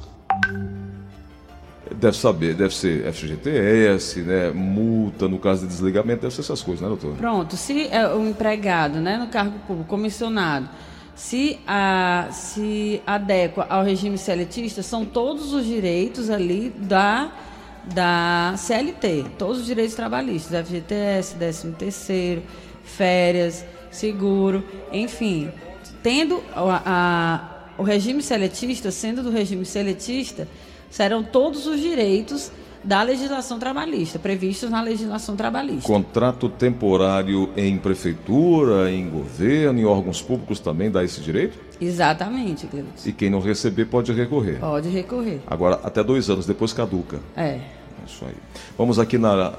Deve 1.95 2.17
saber, 2.17 2.53
deve 2.55 2.75
ser 2.75 3.13
FGTS, 3.13 4.23
né? 4.23 4.51
Multa, 4.51 5.29
no 5.29 5.39
caso 5.39 5.61
de 5.61 5.69
desligamento, 5.69 6.23
deve 6.23 6.35
ser 6.35 6.41
essas 6.41 6.63
coisas, 6.63 6.83
né, 6.83 6.89
doutor? 6.89 7.15
Pronto, 7.15 7.57
se 7.57 7.87
é 7.87 8.09
o 8.09 8.29
empregado, 8.29 8.99
né, 8.99 9.17
no 9.17 9.29
cargo 9.29 9.57
público, 9.69 9.89
comissionado, 9.89 10.69
se, 11.15 11.61
a, 11.65 12.27
se 12.33 13.01
adequa 13.07 13.69
ao 13.71 13.85
regime 13.85 14.19
seletista, 14.19 14.83
são 14.83 15.05
todos 15.05 15.53
os 15.53 15.65
direitos 15.65 16.29
ali 16.29 16.71
da, 16.71 17.31
da 17.85 18.55
CLT, 18.57 19.27
todos 19.39 19.61
os 19.61 19.67
direitos 19.67 19.95
trabalhistas, 19.95 20.67
FGTS, 20.67 21.37
13 21.37 21.73
terceiro, 21.75 22.43
férias, 22.83 23.65
seguro, 23.91 24.63
enfim. 24.93 25.51
Tendo 26.03 26.43
a, 26.55 26.83
a- 26.87 27.55
o 27.79 27.83
regime 27.83 28.23
seletista, 28.23 28.91
sendo 28.91 29.23
do 29.23 29.31
regime 29.31 29.65
seletista, 29.65 30.49
serão 30.91 31.23
todos 31.23 31.67
os 31.67 31.81
direitos 31.81 32.51
da 32.83 33.03
legislação 33.03 33.59
trabalhista, 33.59 34.19
previstos 34.19 34.71
na 34.71 34.81
legislação 34.81 35.35
trabalhista. 35.37 35.87
Contrato 35.87 36.49
temporário 36.49 37.51
em 37.57 37.77
prefeitura, 37.77 38.91
em 38.91 39.09
governo, 39.11 39.81
em 39.81 39.85
órgãos 39.85 40.23
públicos 40.23 40.61
também 40.61 40.91
dá 40.91 41.03
esse 41.05 41.21
direito? 41.21 41.59
Exatamente, 41.81 42.67
Gleudson. 42.67 43.09
E 43.09 43.13
quem 43.13 43.31
não 43.31 43.41
receber 43.41 43.85
pode 43.87 44.13
recorrer. 44.13 44.59
Pode 44.61 44.89
recorrer. 44.89 45.41
Agora, 45.47 45.81
até 45.83 46.03
dois 46.03 46.31
anos 46.31 46.47
depois 46.47 46.73
caduca. 46.73 47.21
É. 47.37 47.43
É 47.47 47.61
isso 48.07 48.25
aí. 48.25 48.35
Vamos 48.77 48.99
aqui 48.99 49.19
na, 49.19 49.53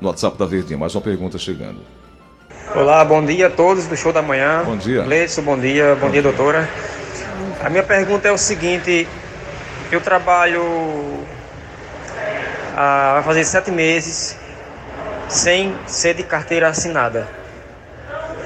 no 0.00 0.08
WhatsApp 0.08 0.36
da 0.36 0.44
Verdinha, 0.46 0.78
mais 0.78 0.94
uma 0.94 1.00
pergunta 1.00 1.38
chegando. 1.38 1.80
Olá, 2.74 3.04
bom 3.04 3.24
dia 3.24 3.46
a 3.46 3.50
todos 3.50 3.86
do 3.86 3.96
show 3.96 4.12
da 4.12 4.20
manhã. 4.20 4.62
Bom 4.64 4.76
dia. 4.76 5.02
Gleison, 5.02 5.42
bom 5.42 5.58
dia, 5.58 5.96
bom 5.98 6.10
dia, 6.10 6.20
doutora. 6.20 6.68
A 7.64 7.70
minha 7.70 7.82
pergunta 7.82 8.28
é 8.28 8.32
o 8.32 8.36
seguinte: 8.36 9.08
eu 9.90 10.00
trabalho 10.00 11.24
há 12.76 13.14
vai 13.14 13.22
fazer 13.22 13.44
sete 13.44 13.70
meses 13.70 14.36
sem 15.28 15.74
ser 15.86 16.14
de 16.14 16.22
carteira 16.22 16.68
assinada. 16.68 17.26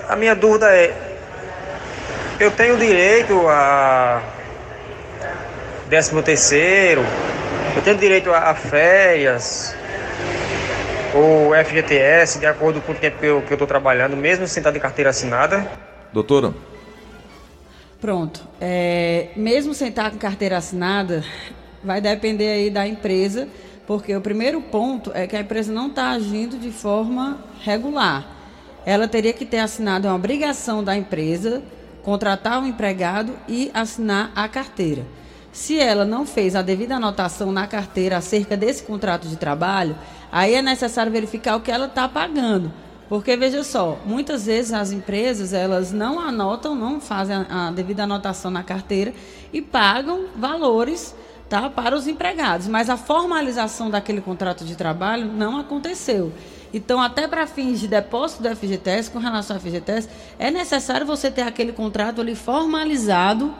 A 0.08 0.14
minha 0.14 0.34
dúvida 0.34 0.66
é: 0.72 0.92
eu 2.38 2.50
tenho 2.50 2.76
direito 2.76 3.48
a 3.48 4.22
décimo 5.88 6.22
terceiro, 6.22 7.04
eu 7.74 7.82
tenho 7.82 7.96
direito 7.96 8.32
a, 8.32 8.50
a 8.50 8.54
férias, 8.54 9.74
ou 11.14 11.54
FGTS, 11.54 12.38
de 12.38 12.46
acordo 12.46 12.80
com 12.80 12.92
o 12.92 12.94
tempo 12.94 13.18
que 13.18 13.26
eu 13.26 13.40
estou 13.40 13.66
trabalhando, 13.66 14.16
mesmo 14.16 14.46
sem 14.46 14.60
estar 14.60 14.70
de 14.70 14.80
carteira 14.80 15.10
assinada. 15.10 15.70
Doutora, 16.12 16.52
Pronto. 18.00 18.40
É, 18.58 19.28
mesmo 19.36 19.74
sem 19.74 19.88
estar 19.88 20.10
com 20.10 20.16
carteira 20.16 20.56
assinada, 20.56 21.22
vai 21.84 22.00
depender 22.00 22.48
aí 22.48 22.70
da 22.70 22.86
empresa, 22.88 23.46
porque 23.86 24.16
o 24.16 24.22
primeiro 24.22 24.60
ponto 24.62 25.12
é 25.14 25.26
que 25.26 25.36
a 25.36 25.40
empresa 25.40 25.70
não 25.70 25.88
está 25.88 26.10
agindo 26.10 26.58
de 26.58 26.70
forma 26.70 27.38
regular. 27.62 28.26
Ela 28.86 29.06
teria 29.06 29.34
que 29.34 29.44
ter 29.44 29.58
assinado, 29.58 30.06
é 30.06 30.10
uma 30.10 30.16
obrigação 30.16 30.82
da 30.82 30.96
empresa 30.96 31.62
contratar 32.02 32.58
o 32.58 32.62
um 32.62 32.66
empregado 32.66 33.34
e 33.46 33.70
assinar 33.74 34.32
a 34.34 34.48
carteira. 34.48 35.04
Se 35.52 35.78
ela 35.78 36.06
não 36.06 36.24
fez 36.24 36.56
a 36.56 36.62
devida 36.62 36.96
anotação 36.96 37.52
na 37.52 37.66
carteira 37.66 38.16
acerca 38.16 38.56
desse 38.56 38.82
contrato 38.82 39.28
de 39.28 39.36
trabalho, 39.36 39.94
aí 40.30 40.54
é 40.54 40.62
necessário 40.62 41.10
verificar 41.10 41.56
o 41.56 41.60
que 41.60 41.70
ela 41.70 41.86
está 41.86 42.08
pagando. 42.08 42.72
Porque 43.08 43.36
veja 43.36 43.64
só, 43.64 43.98
muitas 44.06 44.46
vezes 44.46 44.72
as 44.72 44.92
empresas 44.92 45.52
elas 45.52 45.90
não 45.90 46.20
anotam, 46.20 46.76
não 46.76 47.00
fazem 47.00 47.44
a, 47.50 47.72
devida 47.72 48.04
anotação 48.04 48.52
na 48.52 48.62
carteira 48.62 49.12
e 49.52 49.60
pagam 49.60 50.26
valores 50.36 51.12
tá, 51.48 51.68
para 51.68 51.96
os 51.96 52.06
empregados, 52.06 52.68
mas 52.68 52.88
a 52.88 52.96
formalização 52.96 53.90
daquele 53.90 54.20
contrato 54.20 54.64
de 54.64 54.76
trabalho 54.76 55.26
não 55.26 55.58
aconteceu. 55.58 56.32
Então, 56.72 57.00
até 57.00 57.26
para 57.26 57.48
fins 57.48 57.80
de 57.80 57.88
depósito 57.88 58.44
do 58.44 58.56
FGTS, 58.56 59.10
com 59.10 59.18
relação 59.18 59.56
ao 59.56 59.60
FGTS, 59.60 60.08
é 60.38 60.52
necessário 60.52 61.04
você 61.04 61.32
ter 61.32 61.42
aquele 61.42 61.72
contrato 61.72 62.20
ali 62.20 62.36
formalizado 62.36 63.52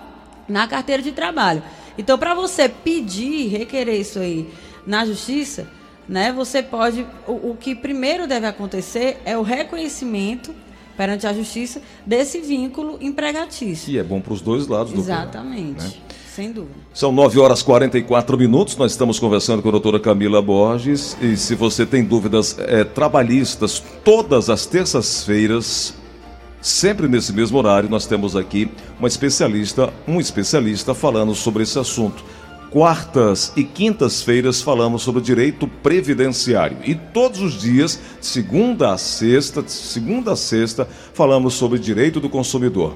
na 0.49 0.69
carteira 0.69 1.03
de 1.03 1.11
trabalho. 1.11 1.61
Então, 1.99 2.17
para 2.17 2.35
você 2.35 2.69
pedir, 2.69 3.49
requerer 3.49 4.01
isso 4.01 4.21
aí 4.21 4.49
na 4.87 5.05
justiça, 5.05 5.67
né, 6.11 6.33
você 6.33 6.61
pode. 6.61 7.07
O, 7.27 7.51
o 7.51 7.57
que 7.59 7.73
primeiro 7.73 8.27
deve 8.27 8.45
acontecer 8.45 9.19
é 9.25 9.39
o 9.39 9.43
reconhecimento 9.43 10.53
perante 10.97 11.25
a 11.25 11.33
justiça 11.33 11.81
desse 12.05 12.41
vínculo 12.41 12.99
empregatício. 13.01 13.91
E 13.91 13.97
é 13.97 14.03
bom 14.03 14.21
para 14.21 14.33
os 14.33 14.41
dois 14.41 14.67
lados 14.67 14.93
do 14.93 14.99
Exatamente. 14.99 15.85
Né? 15.85 15.93
Sem 16.35 16.51
dúvida. 16.53 16.75
São 16.93 17.13
9 17.13 17.39
horas 17.39 17.61
e 17.61 17.65
44 17.65 18.37
minutos. 18.37 18.77
Nós 18.77 18.91
estamos 18.91 19.21
conversando 19.21 19.63
com 19.63 19.69
a 19.69 19.73
doutora 19.73 20.01
Camila 20.01 20.43
Borges. 20.43 21.17
E 21.21 21.37
se 21.37 21.55
você 21.55 21.87
tem 21.87 22.05
dúvidas 22.05 22.57
é, 22.59 22.83
trabalhistas, 22.83 23.83
todas 24.05 24.51
as 24.51 24.67
terças-feiras, 24.67 25.95
sempre 26.61 27.09
nesse 27.09 27.33
mesmo 27.33 27.57
horário, 27.59 27.89
nós 27.89 28.07
temos 28.07 28.35
aqui 28.37 28.71
uma 28.99 29.09
especialista, 29.09 29.93
um 30.07 30.21
especialista 30.21 30.93
falando 30.93 31.35
sobre 31.35 31.63
esse 31.63 31.79
assunto. 31.79 32.25
Quartas 32.71 33.53
e 33.57 33.65
quintas-feiras 33.65 34.63
falamos 34.63 35.03
sobre 35.03 35.21
o 35.21 35.25
direito 35.25 35.67
previdenciário. 35.67 36.77
E 36.85 36.95
todos 36.95 37.41
os 37.41 37.61
dias, 37.61 38.01
segunda 38.21 38.93
a 38.93 38.99
sexta, 38.99 39.67
segunda 39.67 40.33
a 40.33 40.37
sexta, 40.37 40.85
falamos 41.13 41.55
sobre 41.55 41.81
direito 41.81 42.21
do 42.21 42.31
consumidor. 42.31 42.95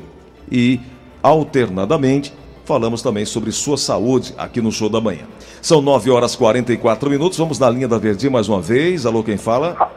E 0.48 0.80
alternadamente 1.20 2.32
falamos 2.64 3.02
também 3.02 3.24
sobre 3.24 3.50
sua 3.50 3.76
saúde 3.76 4.32
aqui 4.38 4.60
no 4.60 4.70
Show 4.70 4.88
da 4.88 5.00
Manhã. 5.00 5.24
São 5.60 5.82
9 5.82 6.08
horas 6.08 6.34
e 6.34 6.38
44 6.38 7.10
minutos, 7.10 7.36
vamos 7.36 7.58
na 7.58 7.68
linha 7.68 7.88
da 7.88 7.98
Verdi 7.98 8.30
mais 8.30 8.48
uma 8.48 8.60
vez. 8.60 9.04
Alô, 9.04 9.24
quem 9.24 9.36
fala? 9.36 9.90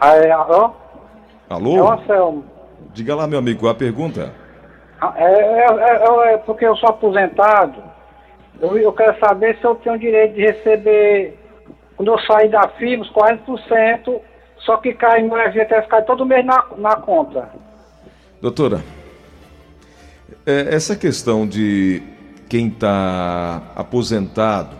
Ah, 0.00 0.16
é, 0.16 0.32
alô? 0.32 0.72
Alô? 1.48 1.76
É 1.76 1.82
o 1.82 1.92
Anselmo. 1.92 2.44
Diga 2.92 3.14
lá, 3.14 3.28
meu 3.28 3.38
amigo, 3.38 3.60
qual 3.60 3.70
a 3.70 3.76
pergunta? 3.76 4.32
Ah, 5.00 5.14
É, 5.16 5.24
é, 5.24 6.30
é, 6.30 6.34
é 6.34 6.36
porque 6.38 6.66
eu 6.66 6.74
sou 6.76 6.88
aposentado. 6.88 7.89
Eu, 8.60 8.78
eu 8.78 8.92
quero 8.92 9.18
saber 9.18 9.56
se 9.58 9.64
eu 9.64 9.74
tenho 9.76 9.98
direito 9.98 10.34
de 10.34 10.42
receber, 10.42 11.38
quando 11.96 12.12
eu 12.12 12.18
sair 12.20 12.48
da 12.48 12.66
os 12.66 13.12
40%, 13.12 14.20
só 14.58 14.76
que 14.78 14.94
cai 14.94 15.22
no 15.22 15.36
FGTS, 15.36 15.88
cai 15.88 16.02
todo 16.04 16.24
mês 16.24 16.44
na, 16.44 16.66
na 16.76 16.96
conta. 16.96 17.48
Doutora, 18.40 18.82
é, 20.46 20.74
essa 20.74 20.96
questão 20.96 21.46
de 21.46 22.02
quem 22.48 22.68
está 22.68 23.62
aposentado 23.76 24.76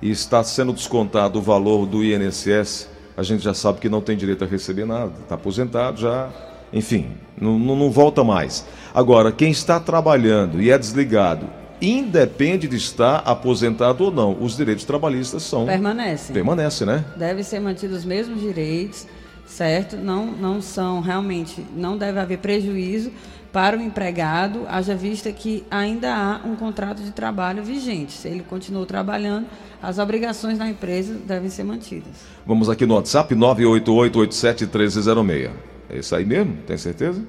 e 0.00 0.10
está 0.10 0.42
sendo 0.42 0.72
descontado 0.72 1.38
o 1.38 1.42
valor 1.42 1.86
do 1.86 2.02
INSS, 2.02 2.90
a 3.16 3.22
gente 3.22 3.42
já 3.42 3.54
sabe 3.54 3.80
que 3.80 3.88
não 3.88 4.00
tem 4.00 4.16
direito 4.16 4.44
a 4.44 4.46
receber 4.46 4.84
nada, 4.84 5.12
está 5.20 5.34
aposentado 5.34 6.00
já, 6.00 6.28
enfim, 6.72 7.12
não, 7.40 7.58
não, 7.58 7.76
não 7.76 7.90
volta 7.90 8.24
mais. 8.24 8.66
Agora, 8.92 9.30
quem 9.30 9.50
está 9.50 9.78
trabalhando 9.78 10.60
e 10.60 10.70
é 10.70 10.78
desligado, 10.78 11.46
independe 11.90 12.68
de 12.68 12.76
estar 12.76 13.16
aposentado 13.18 14.04
ou 14.04 14.10
não, 14.10 14.36
os 14.40 14.56
direitos 14.56 14.84
trabalhistas 14.84 15.42
são. 15.42 15.66
Permanecem. 15.66 16.32
Permanece, 16.32 16.84
né? 16.84 17.04
Deve 17.16 17.42
ser 17.42 17.60
mantidos 17.60 17.98
os 17.98 18.04
mesmos 18.04 18.40
direitos, 18.40 19.06
certo? 19.46 19.96
Não, 19.96 20.26
não 20.26 20.60
são 20.60 21.00
realmente, 21.00 21.64
não 21.76 21.96
deve 21.96 22.18
haver 22.18 22.38
prejuízo 22.38 23.12
para 23.52 23.78
o 23.78 23.80
empregado, 23.80 24.66
haja 24.68 24.96
vista 24.96 25.30
que 25.30 25.64
ainda 25.70 26.12
há 26.12 26.40
um 26.44 26.56
contrato 26.56 27.00
de 27.00 27.12
trabalho 27.12 27.62
vigente. 27.62 28.12
Se 28.12 28.26
ele 28.26 28.42
continuou 28.42 28.84
trabalhando, 28.84 29.46
as 29.80 29.98
obrigações 29.98 30.58
da 30.58 30.68
empresa 30.68 31.14
devem 31.24 31.48
ser 31.48 31.62
mantidas. 31.62 32.10
Vamos 32.44 32.68
aqui 32.68 32.84
no 32.84 32.94
WhatsApp 32.94 33.32
988871306. 33.32 35.50
É 35.88 35.98
isso 35.98 36.16
aí 36.16 36.24
mesmo? 36.24 36.56
Tem 36.66 36.76
certeza? 36.76 37.24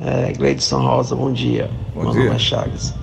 É, 0.00 0.32
Gleidson 0.32 0.80
Rosa, 0.80 1.16
bom 1.16 1.32
dia. 1.32 1.70
Bom 1.94 2.02
Meu 2.02 2.10
dia. 2.12 2.24
nome 2.24 2.36
é 2.36 2.38
Chagas. 2.38 2.94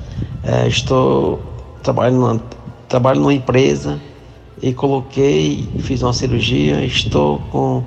É, 0.44 0.68
estou 0.68 1.42
trabalhando 1.82 2.20
numa, 2.20 2.42
trabalho 2.88 3.20
numa 3.20 3.34
empresa 3.34 4.00
e 4.62 4.74
coloquei, 4.74 5.68
fiz 5.80 6.02
uma 6.02 6.14
cirurgia, 6.14 6.84
estou 6.86 7.40
com. 7.52 7.84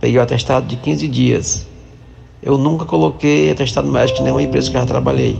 Peguei 0.00 0.18
o 0.18 0.22
atestado 0.22 0.66
de 0.66 0.76
15 0.76 1.08
dias. 1.08 1.66
Eu 2.42 2.56
nunca 2.56 2.84
coloquei 2.84 3.50
atestado 3.50 3.90
médico 3.90 4.20
em 4.20 4.24
nenhuma 4.24 4.42
empresa 4.42 4.70
que 4.70 4.76
eu 4.76 4.80
já 4.80 4.86
trabalhei. 4.86 5.38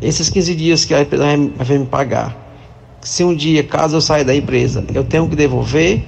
Esses 0.00 0.28
15 0.28 0.54
dias 0.54 0.84
que 0.84 0.94
a 0.94 1.00
empresa 1.00 1.24
vai, 1.24 1.78
me 1.78 1.86
pagar, 1.86 2.36
se 3.00 3.24
um 3.24 3.34
dia, 3.34 3.64
caso 3.64 3.96
eu 3.96 4.00
saia 4.00 4.24
da 4.24 4.34
empresa, 4.34 4.84
eu 4.94 5.02
tenho 5.02 5.28
que 5.28 5.34
devolver, 5.34 6.04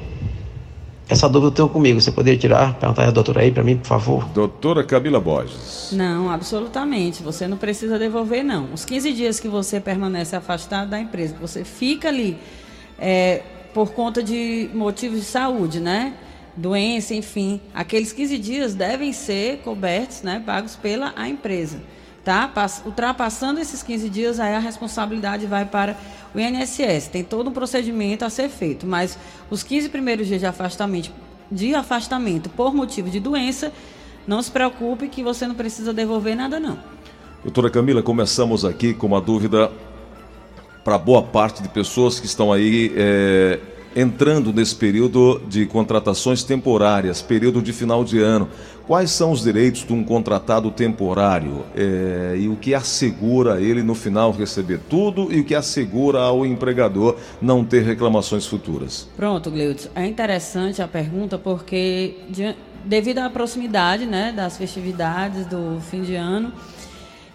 essa 1.09 1.29
dúvida 1.29 1.49
eu 1.49 1.55
tenho 1.55 1.69
comigo. 1.69 2.01
Você 2.01 2.11
poderia 2.11 2.39
tirar, 2.39 2.75
perguntar 2.75 3.07
a 3.07 3.11
doutora 3.11 3.41
aí 3.41 3.53
para 3.53 3.63
mim, 3.63 3.77
por 3.77 3.87
favor? 3.87 4.25
Doutora 4.29 4.83
Camila 4.83 5.21
Borges. 5.21 5.91
Não, 5.93 6.31
absolutamente. 6.31 7.23
Você 7.23 7.47
não 7.47 7.57
precisa 7.57 7.99
devolver, 7.99 8.43
não. 8.43 8.73
Os 8.73 8.85
15 8.85 9.13
dias 9.13 9.39
que 9.39 9.47
você 9.47 9.79
permanece 9.81 10.35
afastado 10.35 10.91
da 10.91 11.01
empresa, 11.01 11.35
que 11.35 11.41
você 11.41 11.65
fica 11.65 12.09
ali 12.09 12.37
é, 12.99 13.43
por 13.73 13.93
conta 13.93 14.23
de 14.23 14.69
motivos 14.75 15.21
de 15.21 15.27
saúde, 15.27 15.79
né? 15.79 16.15
Doença, 16.57 17.15
enfim. 17.15 17.61
Aqueles 17.73 18.13
15 18.13 18.39
dias 18.39 18.75
devem 18.75 19.13
ser 19.13 19.59
cobertos, 19.59 20.23
né? 20.23 20.43
Pagos 20.45 20.75
pela 20.75 21.13
a 21.15 21.29
empresa. 21.29 21.81
Tá? 22.27 22.49
Pass- 22.49 22.83
Ultrapassando 22.85 23.61
esses 23.61 23.85
15 23.85 24.11
dias, 24.11 24.41
aí 24.41 24.53
a 24.53 24.59
responsabilidade 24.59 25.47
vai 25.47 25.65
para 25.65 25.97
o 26.35 26.41
INSS. 26.41 27.07
Tem 27.07 27.23
todo 27.23 27.51
um 27.51 27.53
procedimento 27.53 28.25
a 28.25 28.29
ser 28.31 28.49
feito, 28.49 28.85
mas 28.85 29.17
os 29.49 29.63
15 29.63 29.89
primeiros 29.91 30.27
dias 30.27 30.41
de 30.41 30.47
afastamento, 30.47 31.13
de 31.53 31.73
afastamento 31.73 32.49
por 32.49 32.75
motivo 32.75 33.09
de 33.09 33.21
doença, 33.21 33.73
não 34.27 34.43
se 34.43 34.51
preocupe 34.51 35.07
que 35.07 35.23
você 35.23 35.47
não 35.47 35.55
precisa 35.55 35.93
devolver 35.93 36.35
nada, 36.35 36.59
não. 36.59 36.77
Doutora 37.45 37.71
Camila, 37.71 38.03
começamos 38.03 38.65
aqui 38.65 38.93
com 38.93 39.07
uma 39.07 39.21
dúvida 39.21 39.71
para 40.83 40.99
boa 40.99 41.23
parte 41.23 41.63
de 41.63 41.69
pessoas 41.69 42.19
que 42.19 42.27
estão 42.27 42.53
aí 42.53 42.93
é, 42.97 43.61
entrando 43.97 44.53
nesse 44.53 44.75
período 44.77 45.41
de 45.49 45.65
contratações 45.65 46.45
temporárias, 46.45 47.23
período 47.23 47.63
de 47.63 47.73
final 47.73 48.05
de 48.05 48.19
ano. 48.21 48.47
Quais 48.87 49.11
são 49.11 49.33
os 49.33 49.43
direitos 49.43 49.85
de 49.85 49.93
um 49.93 50.05
contratado 50.05 50.71
temporário 50.71 51.65
É, 51.75 52.37
e 52.39 52.47
o 52.49 52.55
que 52.57 52.73
assegura 52.75 53.61
ele 53.61 53.83
no 53.83 53.95
final 53.95 54.31
receber 54.31 54.79
tudo 54.89 55.33
e 55.33 55.41
o 55.41 55.45
que 55.45 55.55
assegura 55.55 56.21
ao 56.21 56.45
empregador 56.47 57.17
não 57.43 57.65
ter 57.65 57.83
reclamações 57.83 58.47
futuras? 58.47 59.09
Pronto, 59.17 59.51
Gleudson. 59.51 59.89
É 59.95 60.07
interessante 60.07 60.81
a 60.83 60.87
pergunta 60.87 61.37
porque, 61.39 62.17
de- 62.29 62.55
devido 62.85 63.19
à 63.19 63.31
proximidade 63.31 64.05
né, 64.07 64.33
das 64.37 64.57
festividades 64.57 65.47
do 65.47 65.81
fim 65.91 66.03
de 66.03 66.15
ano, 66.15 66.53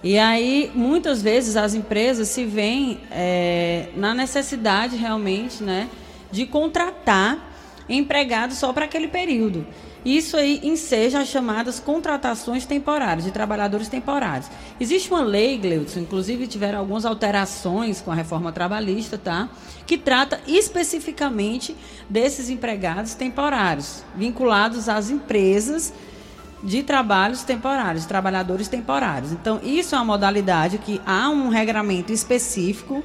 e 0.03 0.17
aí 0.17 0.71
muitas 0.73 1.21
vezes 1.21 1.57
as 1.57 1.73
empresas 1.73 2.27
se 2.29 2.45
veem 2.45 2.99
é, 3.11 3.87
na 3.95 4.13
necessidade 4.13 4.95
realmente 4.95 5.61
né, 5.63 5.89
de 6.31 6.45
contratar 6.45 7.51
empregados 7.89 8.57
só 8.57 8.71
para 8.71 8.85
aquele 8.85 9.07
período. 9.07 9.65
Isso 10.03 10.35
aí 10.35 10.59
enseja 10.63 11.19
as 11.19 11.27
chamadas 11.27 11.79
contratações 11.79 12.65
temporárias, 12.65 13.23
de 13.23 13.31
trabalhadores 13.31 13.87
temporários. 13.87 14.49
Existe 14.79 15.11
uma 15.11 15.21
lei, 15.21 15.57
Gleudson, 15.59 15.99
inclusive 15.99 16.47
tiveram 16.47 16.79
algumas 16.79 17.05
alterações 17.05 18.01
com 18.01 18.11
a 18.11 18.15
reforma 18.15 18.51
trabalhista, 18.51 19.15
tá? 19.15 19.47
Que 19.85 19.99
trata 19.99 20.41
especificamente 20.47 21.75
desses 22.09 22.49
empregados 22.49 23.13
temporários, 23.13 24.03
vinculados 24.15 24.89
às 24.89 25.11
empresas 25.11 25.93
de 26.63 26.81
trabalhos 26.81 27.43
temporários, 27.43 28.03
de 28.03 28.07
trabalhadores 28.07 28.67
temporários. 28.67 29.31
Então, 29.31 29.59
isso 29.63 29.93
é 29.93 29.97
uma 29.99 30.05
modalidade 30.05 30.79
que 30.79 30.99
há 31.05 31.29
um 31.29 31.49
regramento 31.49 32.11
específico, 32.11 33.03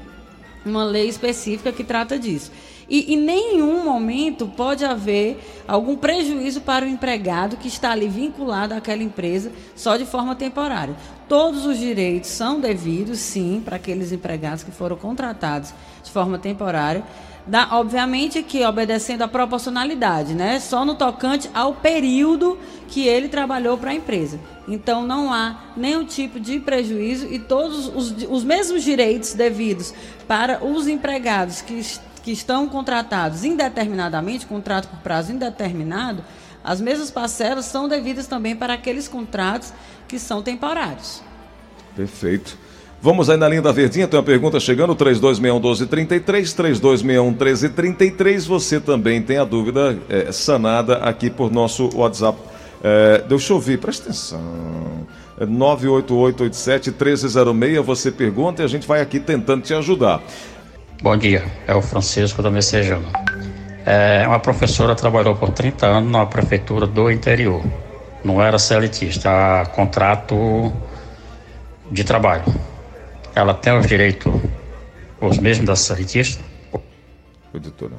uma 0.65 0.85
lei 0.85 1.09
específica 1.09 1.73
que 1.73 1.85
trata 1.85 2.19
disso. 2.19 2.51
E 2.89 3.15
em 3.15 3.17
nenhum 3.17 3.85
momento 3.85 4.47
pode 4.47 4.85
haver 4.85 5.39
algum 5.67 5.97
prejuízo 5.97 6.61
para 6.61 6.85
o 6.85 6.89
empregado 6.89 7.57
que 7.57 7.67
está 7.67 7.91
ali 7.91 8.09
vinculado 8.09 8.75
àquela 8.75 9.03
empresa 9.03 9.51
só 9.75 9.97
de 9.97 10.05
forma 10.05 10.37
temporária. 10.37 10.95
Todos 11.29 11.67
os 11.67 11.79
direitos 11.79 12.31
são 12.31 12.61
devidos, 12.61 13.19
sim, 13.19 13.61
para 13.65 13.77
aqueles 13.77 14.13
empregados 14.13 14.63
que 14.63 14.71
foram 14.71 14.97
contratados 14.97 15.75
de 16.03 16.11
forma 16.11 16.39
temporária. 16.39 17.03
Da, 17.45 17.69
obviamente 17.79 18.43
que 18.43 18.65
obedecendo 18.65 19.23
à 19.23 19.29
proporcionalidade, 19.29 20.35
né? 20.35 20.59
Só 20.59 20.85
no 20.85 20.97
tocante 20.97 21.49
ao 21.55 21.75
período 21.75 22.59
que 22.89 23.07
ele 23.07 23.29
trabalhou 23.29 23.79
para 23.79 23.91
a 23.91 23.95
empresa. 23.95 24.41
Então 24.67 25.07
não 25.07 25.33
há 25.33 25.61
nenhum 25.77 26.05
tipo 26.05 26.41
de 26.41 26.59
prejuízo 26.59 27.33
e 27.33 27.39
todos 27.39 27.87
os, 27.87 28.27
os 28.29 28.43
mesmos 28.43 28.83
direitos 28.83 29.33
devidos 29.33 29.95
para 30.27 30.65
os 30.65 30.89
empregados 30.89 31.63
que, 31.63 31.81
que 32.27 32.33
estão 32.33 32.69
contratados 32.69 33.45
indeterminadamente, 33.45 34.47
contrato 34.47 34.89
por 34.89 34.99
prazo 34.99 35.31
indeterminado, 35.31 36.25
as 36.65 36.81
mesmas 36.81 37.09
parcelas 37.09 37.67
são 37.67 37.87
devidas 37.87 38.27
também 38.27 38.57
para 38.57 38.75
aqueles 38.75 39.07
contratos 39.07 39.73
que 40.09 40.19
são 40.19 40.43
temporários. 40.43 41.23
Perfeito. 41.95 42.59
Vamos 43.01 43.31
aí 43.31 43.37
na 43.37 43.49
linha 43.49 43.63
da 43.63 43.71
Verdinha, 43.71 44.09
tem 44.09 44.19
uma 44.19 44.27
pergunta 44.27 44.59
chegando, 44.59 44.97
3261-1233, 44.97 47.37
3261-1333. 47.77 48.41
Você 48.49 48.81
também 48.81 49.23
tem 49.23 49.39
a 49.39 49.45
dúvida 49.45 49.97
é, 50.09 50.33
sanada 50.33 50.97
aqui 50.97 51.31
por 51.31 51.53
nosso 51.53 51.91
WhatsApp. 51.95 52.37
É, 52.83 53.23
deixa 53.29 53.53
eu 53.53 53.57
ouvir, 53.57 53.79
presta 53.79 54.09
atenção. 54.09 55.07
98887-1306, 55.41 57.81
você 57.83 58.11
pergunta 58.11 58.63
e 58.63 58.65
a 58.65 58.69
gente 58.69 58.85
vai 58.85 59.01
aqui 59.01 59.21
tentando 59.21 59.63
te 59.63 59.73
ajudar. 59.75 60.21
Bom 61.03 61.17
dia, 61.17 61.45
é 61.67 61.75
o 61.75 61.83
Francisco 61.83 62.43
da 62.43 62.51
Messejana. 62.51 63.07
É, 63.85 64.27
uma 64.27 64.41
professora 64.41 64.95
trabalhou 64.95 65.37
por 65.37 65.51
30 65.51 65.87
anos 65.87 66.11
na 66.11 66.25
prefeitura 66.25 66.87
do 66.87 67.11
interior. 67.11 67.63
Não 68.25 68.43
era 68.43 68.59
seletista, 68.59 69.29
era 69.29 69.67
contrato 69.67 70.73
de 71.91 72.03
trabalho. 72.03 72.45
Ela 73.35 73.53
tem 73.53 73.79
os 73.79 73.87
direitos 73.87 74.33
os 75.21 75.39
mesmos 75.39 75.67
da 75.67 75.77
seletista? 75.77 76.43
Doutora. 77.53 77.95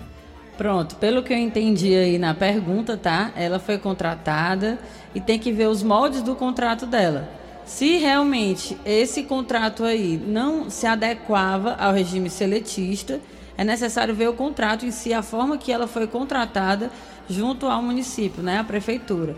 Pronto, 0.58 0.96
pelo 0.96 1.22
que 1.22 1.34
eu 1.34 1.38
entendi 1.38 1.96
aí 1.96 2.18
na 2.18 2.34
pergunta, 2.34 2.98
tá? 2.98 3.32
Ela 3.36 3.60
foi 3.60 3.78
contratada 3.78 4.80
e 5.14 5.22
tem 5.22 5.38
que 5.38 5.52
ver 5.52 5.68
os 5.68 5.84
moldes 5.84 6.22
do 6.24 6.36
contrato 6.36 6.86
dela. 6.86 7.30
Se 7.68 7.98
realmente 7.98 8.78
esse 8.86 9.24
contrato 9.24 9.84
aí 9.84 10.18
não 10.26 10.70
se 10.70 10.88
adequava 10.88 11.76
ao 11.78 11.94
regime 11.94 12.30
seletista, 12.30 13.20
é 13.58 13.64
necessário 13.64 14.16
ver 14.16 14.30
o 14.30 14.34
contrato 14.34 14.86
em 14.86 14.92
si, 14.92 15.14
a 15.14 15.22
forma 15.22 15.58
que 15.58 15.72
ela 15.72 15.86
foi 15.86 16.08
contratada 16.08 16.90
junto 17.30 17.68
ao 17.68 17.84
município, 17.84 18.42
né, 18.42 18.58
a 18.58 18.64
prefeitura. 18.64 19.36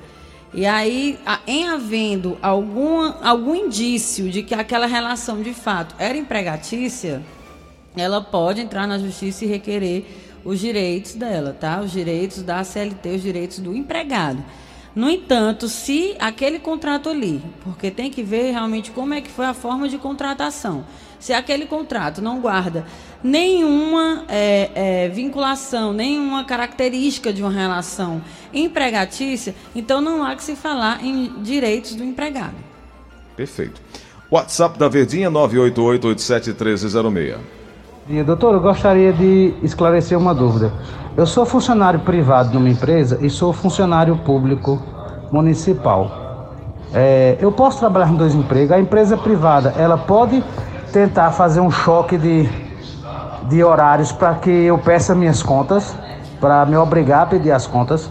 E 0.53 0.65
aí, 0.65 1.17
em 1.47 1.67
havendo 1.67 2.37
algum, 2.39 3.11
algum 3.21 3.55
indício 3.55 4.29
de 4.29 4.43
que 4.43 4.53
aquela 4.53 4.85
relação 4.85 5.41
de 5.41 5.53
fato 5.53 5.95
era 5.97 6.15
empregatícia, 6.15 7.23
ela 7.97 8.21
pode 8.21 8.61
entrar 8.61 8.87
na 8.87 8.99
justiça 8.99 9.43
e 9.43 9.47
requerer 9.47 10.05
os 10.45 10.59
direitos 10.59 11.15
dela, 11.15 11.55
tá? 11.59 11.81
Os 11.81 11.91
direitos 11.91 12.43
da 12.43 12.63
CLT, 12.63 13.09
os 13.09 13.21
direitos 13.21 13.59
do 13.59 13.75
empregado. 13.75 14.43
No 14.95 15.09
entanto, 15.09 15.67
se 15.67 16.15
aquele 16.19 16.59
contrato 16.59 17.09
ali, 17.09 17.41
porque 17.63 17.91
tem 17.91 18.09
que 18.09 18.23
ver 18.23 18.51
realmente 18.51 18.91
como 18.91 19.13
é 19.13 19.21
que 19.21 19.29
foi 19.29 19.45
a 19.45 19.53
forma 19.53 19.87
de 19.87 19.97
contratação. 19.97 20.85
Se 21.19 21.33
aquele 21.33 21.65
contrato 21.65 22.21
não 22.21 22.39
guarda 22.39 22.85
nenhuma 23.23 24.23
é, 24.27 24.71
é, 24.73 25.09
vinculação, 25.09 25.93
nenhuma 25.93 26.43
característica 26.45 27.31
de 27.31 27.41
uma 27.41 27.51
relação 27.51 28.21
empregatícia, 28.53 29.53
então 29.75 30.01
não 30.01 30.23
há 30.23 30.35
que 30.35 30.43
se 30.43 30.55
falar 30.55 31.03
em 31.03 31.41
direitos 31.43 31.93
do 31.95 32.03
empregado. 32.03 32.55
Perfeito. 33.35 33.81
WhatsApp 34.31 34.77
da 34.77 34.87
Verdinha 34.87 35.29
988871306. 38.09 38.23
Doutor, 38.25 38.53
eu 38.55 38.59
gostaria 38.59 39.13
de 39.13 39.53
esclarecer 39.61 40.17
uma 40.17 40.33
dúvida. 40.33 40.73
Eu 41.15 41.25
sou 41.25 41.45
funcionário 41.45 41.99
privado 41.99 42.49
de 42.49 42.57
uma 42.57 42.69
empresa 42.69 43.19
e 43.21 43.29
sou 43.29 43.53
funcionário 43.53 44.17
público 44.17 44.81
municipal. 45.31 46.53
É, 46.93 47.37
eu 47.39 47.51
posso 47.51 47.79
trabalhar 47.79 48.09
em 48.09 48.15
dois 48.15 48.33
empregos. 48.33 48.71
A 48.71 48.79
empresa 48.79 49.15
privada, 49.15 49.73
ela 49.77 49.97
pode 49.97 50.43
tentar 50.91 51.31
fazer 51.31 51.59
um 51.59 51.69
choque 51.69 52.17
de, 52.17 52.49
de 53.47 53.63
horários 53.63 54.11
para 54.11 54.35
que 54.35 54.49
eu 54.49 54.77
peça 54.79 55.13
minhas 55.13 55.43
contas, 55.43 55.95
para 56.41 56.65
me 56.65 56.75
obrigar 56.75 57.23
a 57.23 57.25
pedir 57.27 57.51
as 57.51 57.67
contas. 57.67 58.09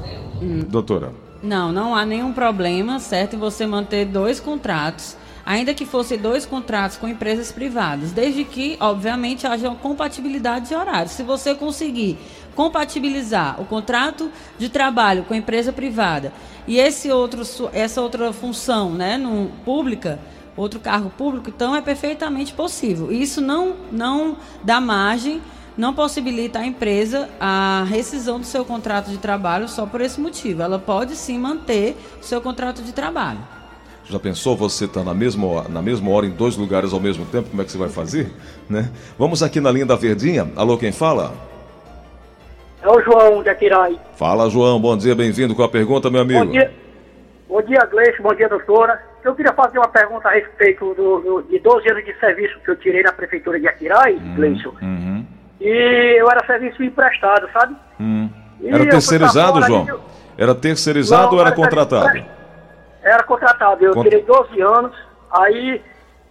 Doutora. 0.68 1.10
Não, 1.42 1.72
não 1.72 1.94
há 1.94 2.04
nenhum 2.04 2.32
problema, 2.32 2.98
certo, 3.00 3.34
em 3.36 3.38
você 3.38 3.66
manter 3.66 4.04
dois 4.04 4.38
contratos 4.38 5.16
ainda 5.48 5.72
que 5.72 5.86
fossem 5.86 6.18
dois 6.18 6.44
contratos 6.44 6.98
com 6.98 7.08
empresas 7.08 7.50
privadas, 7.50 8.12
desde 8.12 8.44
que, 8.44 8.76
obviamente, 8.78 9.46
haja 9.46 9.70
uma 9.70 9.78
compatibilidade 9.78 10.68
de 10.68 10.74
horários. 10.74 11.12
Se 11.12 11.22
você 11.22 11.54
conseguir 11.54 12.18
compatibilizar 12.54 13.58
o 13.58 13.64
contrato 13.64 14.30
de 14.58 14.68
trabalho 14.68 15.24
com 15.24 15.32
a 15.32 15.38
empresa 15.38 15.72
privada 15.72 16.34
e 16.66 16.78
esse 16.78 17.10
outro, 17.10 17.44
essa 17.72 18.02
outra 18.02 18.30
função 18.30 18.90
né, 18.90 19.16
no, 19.16 19.50
pública, 19.64 20.20
outro 20.54 20.78
cargo 20.80 21.08
público, 21.08 21.48
então 21.48 21.74
é 21.74 21.80
perfeitamente 21.80 22.52
possível. 22.52 23.10
Isso 23.10 23.40
não, 23.40 23.74
não 23.90 24.36
dá 24.62 24.82
margem, 24.82 25.40
não 25.78 25.94
possibilita 25.94 26.58
à 26.58 26.66
empresa 26.66 27.26
a 27.40 27.86
rescisão 27.88 28.38
do 28.38 28.44
seu 28.44 28.66
contrato 28.66 29.10
de 29.10 29.16
trabalho 29.16 29.66
só 29.66 29.86
por 29.86 30.02
esse 30.02 30.20
motivo. 30.20 30.60
Ela 30.60 30.78
pode 30.78 31.16
sim 31.16 31.38
manter 31.38 31.96
o 32.20 32.22
seu 32.22 32.42
contrato 32.42 32.82
de 32.82 32.92
trabalho. 32.92 33.57
Já 34.10 34.18
pensou 34.18 34.56
você 34.56 34.86
estar 34.86 35.00
tá 35.00 35.06
na 35.06 35.12
mesma, 35.12 35.66
na 35.68 35.82
mesma 35.82 36.10
hora 36.10 36.24
em 36.24 36.30
dois 36.30 36.56
lugares 36.56 36.94
ao 36.94 37.00
mesmo 37.00 37.26
tempo? 37.26 37.50
Como 37.50 37.60
é 37.60 37.64
que 37.64 37.70
você 37.70 37.76
vai 37.76 37.90
fazer? 37.90 38.30
Né? 38.68 38.90
Vamos 39.18 39.42
aqui 39.42 39.60
na 39.60 39.70
linha 39.70 39.84
da 39.84 39.96
Verdinha. 39.96 40.50
Alô, 40.56 40.78
quem 40.78 40.92
fala? 40.92 41.34
É 42.82 42.88
o 42.88 43.02
João 43.02 43.42
de 43.42 43.50
Aquirai. 43.50 43.98
Fala, 44.16 44.48
João. 44.48 44.80
Bom 44.80 44.96
dia, 44.96 45.14
bem-vindo 45.14 45.54
com 45.54 45.62
a 45.62 45.68
pergunta, 45.68 46.08
meu 46.08 46.22
amigo. 46.22 46.46
Bom 46.46 46.50
dia, 46.50 46.72
bom 47.46 47.62
dia 47.62 47.84
Gleice. 47.84 48.22
Bom 48.22 48.34
dia, 48.34 48.48
doutora. 48.48 48.98
Eu 49.22 49.34
queria 49.34 49.52
fazer 49.52 49.78
uma 49.78 49.88
pergunta 49.88 50.28
a 50.28 50.32
respeito 50.32 50.94
do, 50.94 51.20
do, 51.20 51.42
de 51.42 51.58
12 51.58 51.90
anos 51.90 52.04
de 52.04 52.14
serviço 52.18 52.58
que 52.64 52.70
eu 52.70 52.76
tirei 52.76 53.02
na 53.02 53.12
prefeitura 53.12 53.60
de 53.60 53.68
Aquirai, 53.68 54.14
Gleice. 54.36 54.66
Uhum. 54.68 55.26
E 55.60 56.16
eu 56.18 56.30
era 56.30 56.46
serviço 56.46 56.82
emprestado, 56.82 57.46
sabe? 57.52 57.76
Uhum. 58.00 58.30
Era 58.64 58.86
terceirizado, 58.86 59.60
João? 59.62 59.86
Era 60.38 60.54
terceirizado 60.54 61.26
Não, 61.26 61.34
ou 61.34 61.40
era, 61.40 61.48
era 61.48 61.56
contratado? 61.56 62.37
Era 63.02 63.22
contratado. 63.22 63.84
Eu 63.84 63.94
Cont... 63.94 64.04
tirei 64.04 64.22
12 64.22 64.60
anos, 64.60 64.96
aí 65.30 65.82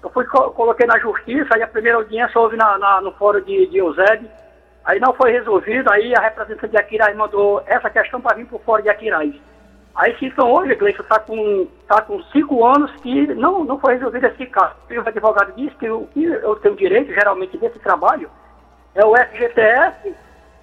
eu 0.03 0.09
fui 0.09 0.25
coloquei 0.25 0.85
na 0.85 0.99
justiça, 0.99 1.55
aí 1.55 1.61
a 1.61 1.67
primeira 1.67 1.97
audiência 1.97 2.39
houve 2.39 2.55
na, 2.55 2.77
na 2.77 3.01
no 3.01 3.11
fórum 3.13 3.41
de, 3.41 3.67
de 3.67 3.77
Eusébio, 3.77 4.29
aí 4.85 4.99
não 4.99 5.13
foi 5.13 5.31
resolvido, 5.31 5.91
aí 5.91 6.15
a 6.15 6.21
representante 6.21 6.71
de 6.71 6.77
Aquiraz 6.77 7.15
mandou 7.15 7.63
essa 7.65 7.89
questão 7.89 8.21
para 8.21 8.35
vir 8.35 8.45
para 8.45 8.55
o 8.57 8.59
fórum 8.59 8.83
de 8.83 8.89
Aquiraz. 8.89 9.33
Aí 9.97 10.15
então 10.21 10.51
hoje, 10.51 10.75
Gleice, 10.75 11.01
está 11.01 11.19
com, 11.19 11.67
tá 11.87 12.01
com 12.01 12.21
cinco 12.25 12.63
anos 12.63 12.91
que 13.01 13.33
não, 13.33 13.63
não 13.63 13.79
foi 13.79 13.95
resolvido 13.95 14.27
esse 14.27 14.45
caso. 14.45 14.75
E 14.89 14.97
o 14.97 15.01
advogado 15.01 15.53
disse 15.55 15.75
que 15.75 15.89
o 15.89 16.05
que 16.13 16.23
eu 16.23 16.55
tenho 16.57 16.75
direito, 16.75 17.11
geralmente, 17.11 17.57
desse 17.57 17.79
trabalho, 17.79 18.29
é 18.93 19.03
o 19.03 19.15
FGTS 19.15 20.13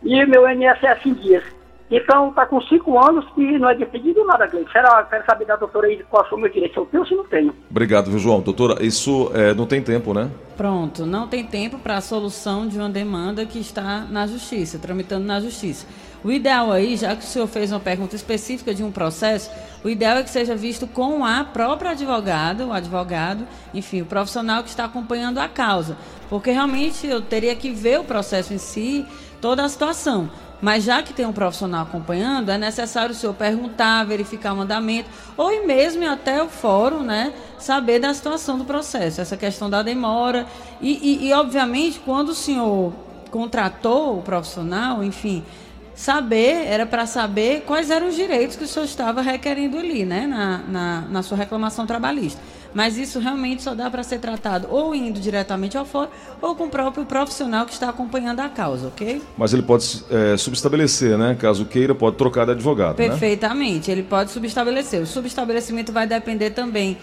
e 0.05 0.25
meu 0.27 0.49
INSS 0.49 1.07
em 1.07 1.15
dias. 1.15 1.45
Então, 1.91 2.31
está 2.31 2.47
com 2.47 2.61
cinco 2.63 2.99
anos 2.99 3.25
que 3.35 3.59
não 3.59 3.69
é 3.69 3.75
decidido 3.75 4.25
nada, 4.25 4.47
Gleice. 4.47 4.71
Quero, 4.73 4.89
quero 5.07 5.27
saber 5.27 5.45
da 5.45 5.57
doutora 5.57 5.87
aí 5.87 6.03
qual 6.11 6.27
são 6.29 6.39
meus 6.39 6.53
direitos. 6.53 6.77
Eu 6.77 6.87
tenho 6.87 7.03
ou 7.03 7.09
se 7.09 7.15
não 7.15 7.25
tenho? 7.25 7.55
Obrigado, 7.71 8.11
viu, 8.11 8.19
João. 8.19 8.41
Doutora, 8.41 8.83
isso 8.83 9.31
é, 9.35 9.53
não 9.55 9.67
tem 9.67 9.83
tempo, 9.83 10.15
né? 10.15 10.31
Pronto, 10.57 11.05
não 11.05 11.29
tem 11.29 11.45
tempo 11.45 11.79
para 11.79 11.97
a 11.97 12.01
solução 12.01 12.67
de 12.67 12.79
uma 12.79 12.89
demanda 12.89 13.45
que 13.45 13.59
está 13.59 14.07
na 14.09 14.27
justiça, 14.27 14.79
tramitando 14.79 15.27
na 15.27 15.41
justiça. 15.41 15.87
O 16.25 16.33
ideal 16.33 16.73
aí, 16.73 16.97
já 16.97 17.15
que 17.15 17.23
o 17.23 17.27
senhor 17.27 17.47
fez 17.47 17.71
uma 17.71 17.81
pergunta 17.81 18.17
específica 18.17 18.73
de 18.73 18.83
um 18.83 18.91
processo, 18.91 19.51
o 19.85 19.91
ideal 19.91 20.17
é 20.17 20.23
que 20.23 20.31
seja 20.31 20.57
visto 20.57 20.87
com 20.87 21.23
a 21.23 21.45
própria 21.45 21.91
advogada, 21.91 22.65
o 22.65 22.73
advogado, 22.73 23.47
enfim, 23.75 24.01
o 24.01 24.07
profissional 24.07 24.63
que 24.63 24.71
está 24.71 24.87
acompanhando 24.87 25.39
a 25.39 25.49
causa. 25.49 25.99
Porque 26.31 26.51
realmente 26.51 27.07
eu 27.07 27.21
teria 27.21 27.55
que 27.55 27.71
ver 27.71 28.01
o 28.01 28.05
processo 28.05 28.55
em 28.55 28.59
si, 28.59 29.05
toda 29.39 29.63
a 29.63 29.69
situação. 29.69 30.31
Mas 30.61 30.85
já 30.85 31.03
que 31.03 31.13
tem 31.13 31.27
um 31.27 31.33
profissional 31.33 31.83
acompanhando, 31.83 32.51
é 32.51 32.57
necessário 32.57 33.11
o 33.11 33.15
senhor 33.15 33.35
perguntar, 33.35 34.05
verificar 34.05 34.55
o 34.55 34.61
andamento, 34.61 35.11
ou 35.37 35.67
mesmo 35.67 36.09
até 36.09 36.43
o 36.43 36.49
fórum, 36.49 37.03
né, 37.03 37.33
saber 37.59 37.99
da 37.99 38.15
situação 38.15 38.57
do 38.57 38.65
processo, 38.65 39.21
essa 39.21 39.37
questão 39.37 39.69
da 39.69 39.83
demora. 39.83 40.47
E, 40.81 41.25
e, 41.25 41.29
e 41.29 41.33
obviamente, 41.33 42.01
quando 42.01 42.31
o 42.31 42.35
senhor 42.35 42.93
contratou 43.31 44.19
o 44.19 44.23
profissional, 44.23 45.03
enfim, 45.03 45.45
saber, 45.95 46.67
era 46.67 46.87
para 46.87 47.07
saber 47.07 47.63
quais 47.67 47.91
eram 47.91 48.09
os 48.09 48.15
direitos 48.15 48.57
que 48.57 48.65
o 48.65 48.69
senhor 48.69 48.85
estava 48.85 49.21
requerendo 49.21 49.79
ali, 49.79 50.05
né, 50.05 50.27
na, 50.27 50.59
na, 50.59 51.01
na 51.03 51.23
sua 51.23 51.37
reclamação 51.37 51.87
trabalhista. 51.87 52.41
Mas 52.75 52.99
isso 52.99 53.19
realmente 53.19 53.63
só 53.63 53.75
dá 53.75 53.89
para 53.89 54.03
ser 54.03 54.19
tratado 54.19 54.69
ou 54.71 54.95
indo 54.95 55.21
diretamente 55.21 55.79
ao 55.79 55.85
fórum 55.85 56.11
ou 56.43 56.55
com 56.55 56.65
o 56.65 56.71
próprio 56.71 57.07
profissional 57.07 57.65
que 57.65 57.73
está 57.73 57.89
acompanhando 57.89 58.41
a 58.41 58.49
causa, 58.49 58.89
ok? 58.89 59.23
Mas 59.39 59.53
ele 59.53 59.63
pode 59.63 60.05
é, 60.11 60.37
subestabelecer, 60.37 61.17
né? 61.17 61.37
Caso 61.39 61.65
queira, 61.65 61.95
pode 61.95 62.17
trocar 62.17 62.45
de 62.45 62.53
advogado, 62.53 62.99
né? 62.99 63.09
Perfeitamente, 63.09 63.91
ele 63.91 64.03
pode 64.03 64.31
subestabelecer. 64.31 65.01
O 65.01 65.07
subestabelecimento 65.07 65.93
vai 65.93 66.07
depender 66.07 66.51
também 66.51 66.99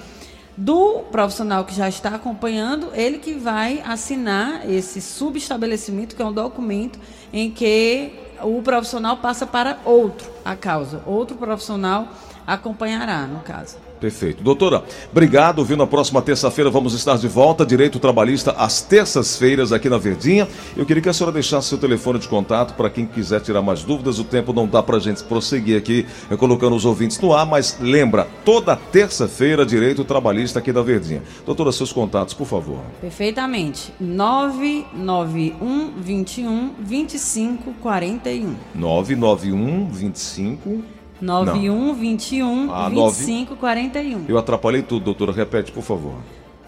do 0.57 0.99
profissional 1.11 1.63
que 1.63 1.73
já 1.73 1.87
está 1.87 2.09
acompanhando, 2.09 2.89
ele 2.93 3.17
que 3.17 3.33
vai 3.33 3.81
assinar 3.85 4.69
esse 4.69 5.01
subestabelecimento, 5.01 6.15
que 6.15 6.21
é 6.21 6.25
um 6.25 6.33
documento 6.33 6.99
em 7.31 7.49
que 7.49 8.11
o 8.43 8.61
profissional 8.61 9.17
passa 9.17 9.47
para 9.47 9.79
outro 9.85 10.29
a 10.43 10.55
causa. 10.55 11.01
Outro 11.05 11.37
profissional 11.37 12.07
acompanhará, 12.45 13.25
no 13.27 13.39
caso. 13.39 13.77
Perfeito. 14.01 14.43
Doutora, 14.43 14.83
obrigado. 15.11 15.63
Vindo 15.63 15.77
na 15.77 15.87
próxima 15.87 16.23
terça-feira, 16.23 16.71
vamos 16.71 16.95
estar 16.95 17.19
de 17.19 17.27
volta. 17.27 17.63
Direito 17.63 17.99
Trabalhista, 17.99 18.51
às 18.57 18.81
terças-feiras, 18.81 19.71
aqui 19.71 19.87
na 19.87 19.99
Verdinha. 19.99 20.47
Eu 20.75 20.87
queria 20.87 21.03
que 21.03 21.07
a 21.09 21.13
senhora 21.13 21.31
deixasse 21.31 21.67
seu 21.67 21.77
telefone 21.77 22.17
de 22.17 22.27
contato 22.27 22.73
para 22.73 22.89
quem 22.89 23.05
quiser 23.05 23.41
tirar 23.41 23.61
mais 23.61 23.83
dúvidas. 23.83 24.17
O 24.17 24.23
tempo 24.23 24.51
não 24.53 24.67
dá 24.67 24.81
para 24.81 24.97
a 24.97 24.99
gente 24.99 25.23
prosseguir 25.23 25.77
aqui, 25.77 26.07
eh, 26.31 26.35
colocando 26.35 26.75
os 26.75 26.83
ouvintes 26.83 27.19
no 27.19 27.31
ar, 27.31 27.45
mas 27.45 27.77
lembra, 27.79 28.27
toda 28.43 28.75
terça-feira, 28.75 29.63
Direito 29.63 30.03
Trabalhista 30.03 30.57
aqui 30.57 30.73
da 30.73 30.81
Verdinha. 30.81 31.21
Doutora, 31.45 31.71
seus 31.71 31.93
contatos, 31.93 32.33
por 32.33 32.47
favor. 32.47 32.79
Perfeitamente. 32.99 33.93
991 33.99 35.93
21 36.01 36.73
25 36.79 37.75
41. 37.79 38.55
991 38.73 39.87
25 39.91 41.00
91 41.21 41.93
21 41.93 42.71
ah, 42.71 42.89
25 42.89 43.55
41. 43.55 44.25
Eu 44.27 44.37
atrapalhei 44.37 44.81
tudo, 44.81 45.05
doutora. 45.05 45.31
Repete, 45.31 45.71
por 45.71 45.83
favor. 45.83 46.15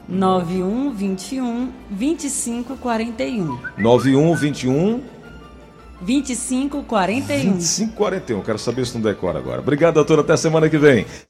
91 0.07 0.91
21 0.91 1.69
25 1.89 2.77
41. 2.77 3.59
91 3.77 4.35
21 4.35 5.01
25 6.01 6.83
41. 6.83 7.53
25 7.53 7.95
41. 7.95 8.41
Quero 8.41 8.59
saber 8.59 8.85
se 8.85 8.93
não 8.95 9.01
decora 9.01 9.39
agora. 9.39 9.61
Obrigado, 9.61 9.95
doutora. 9.95 10.21
Até 10.21 10.37
semana 10.37 10.69
que 10.69 10.77
vem. 10.77 11.05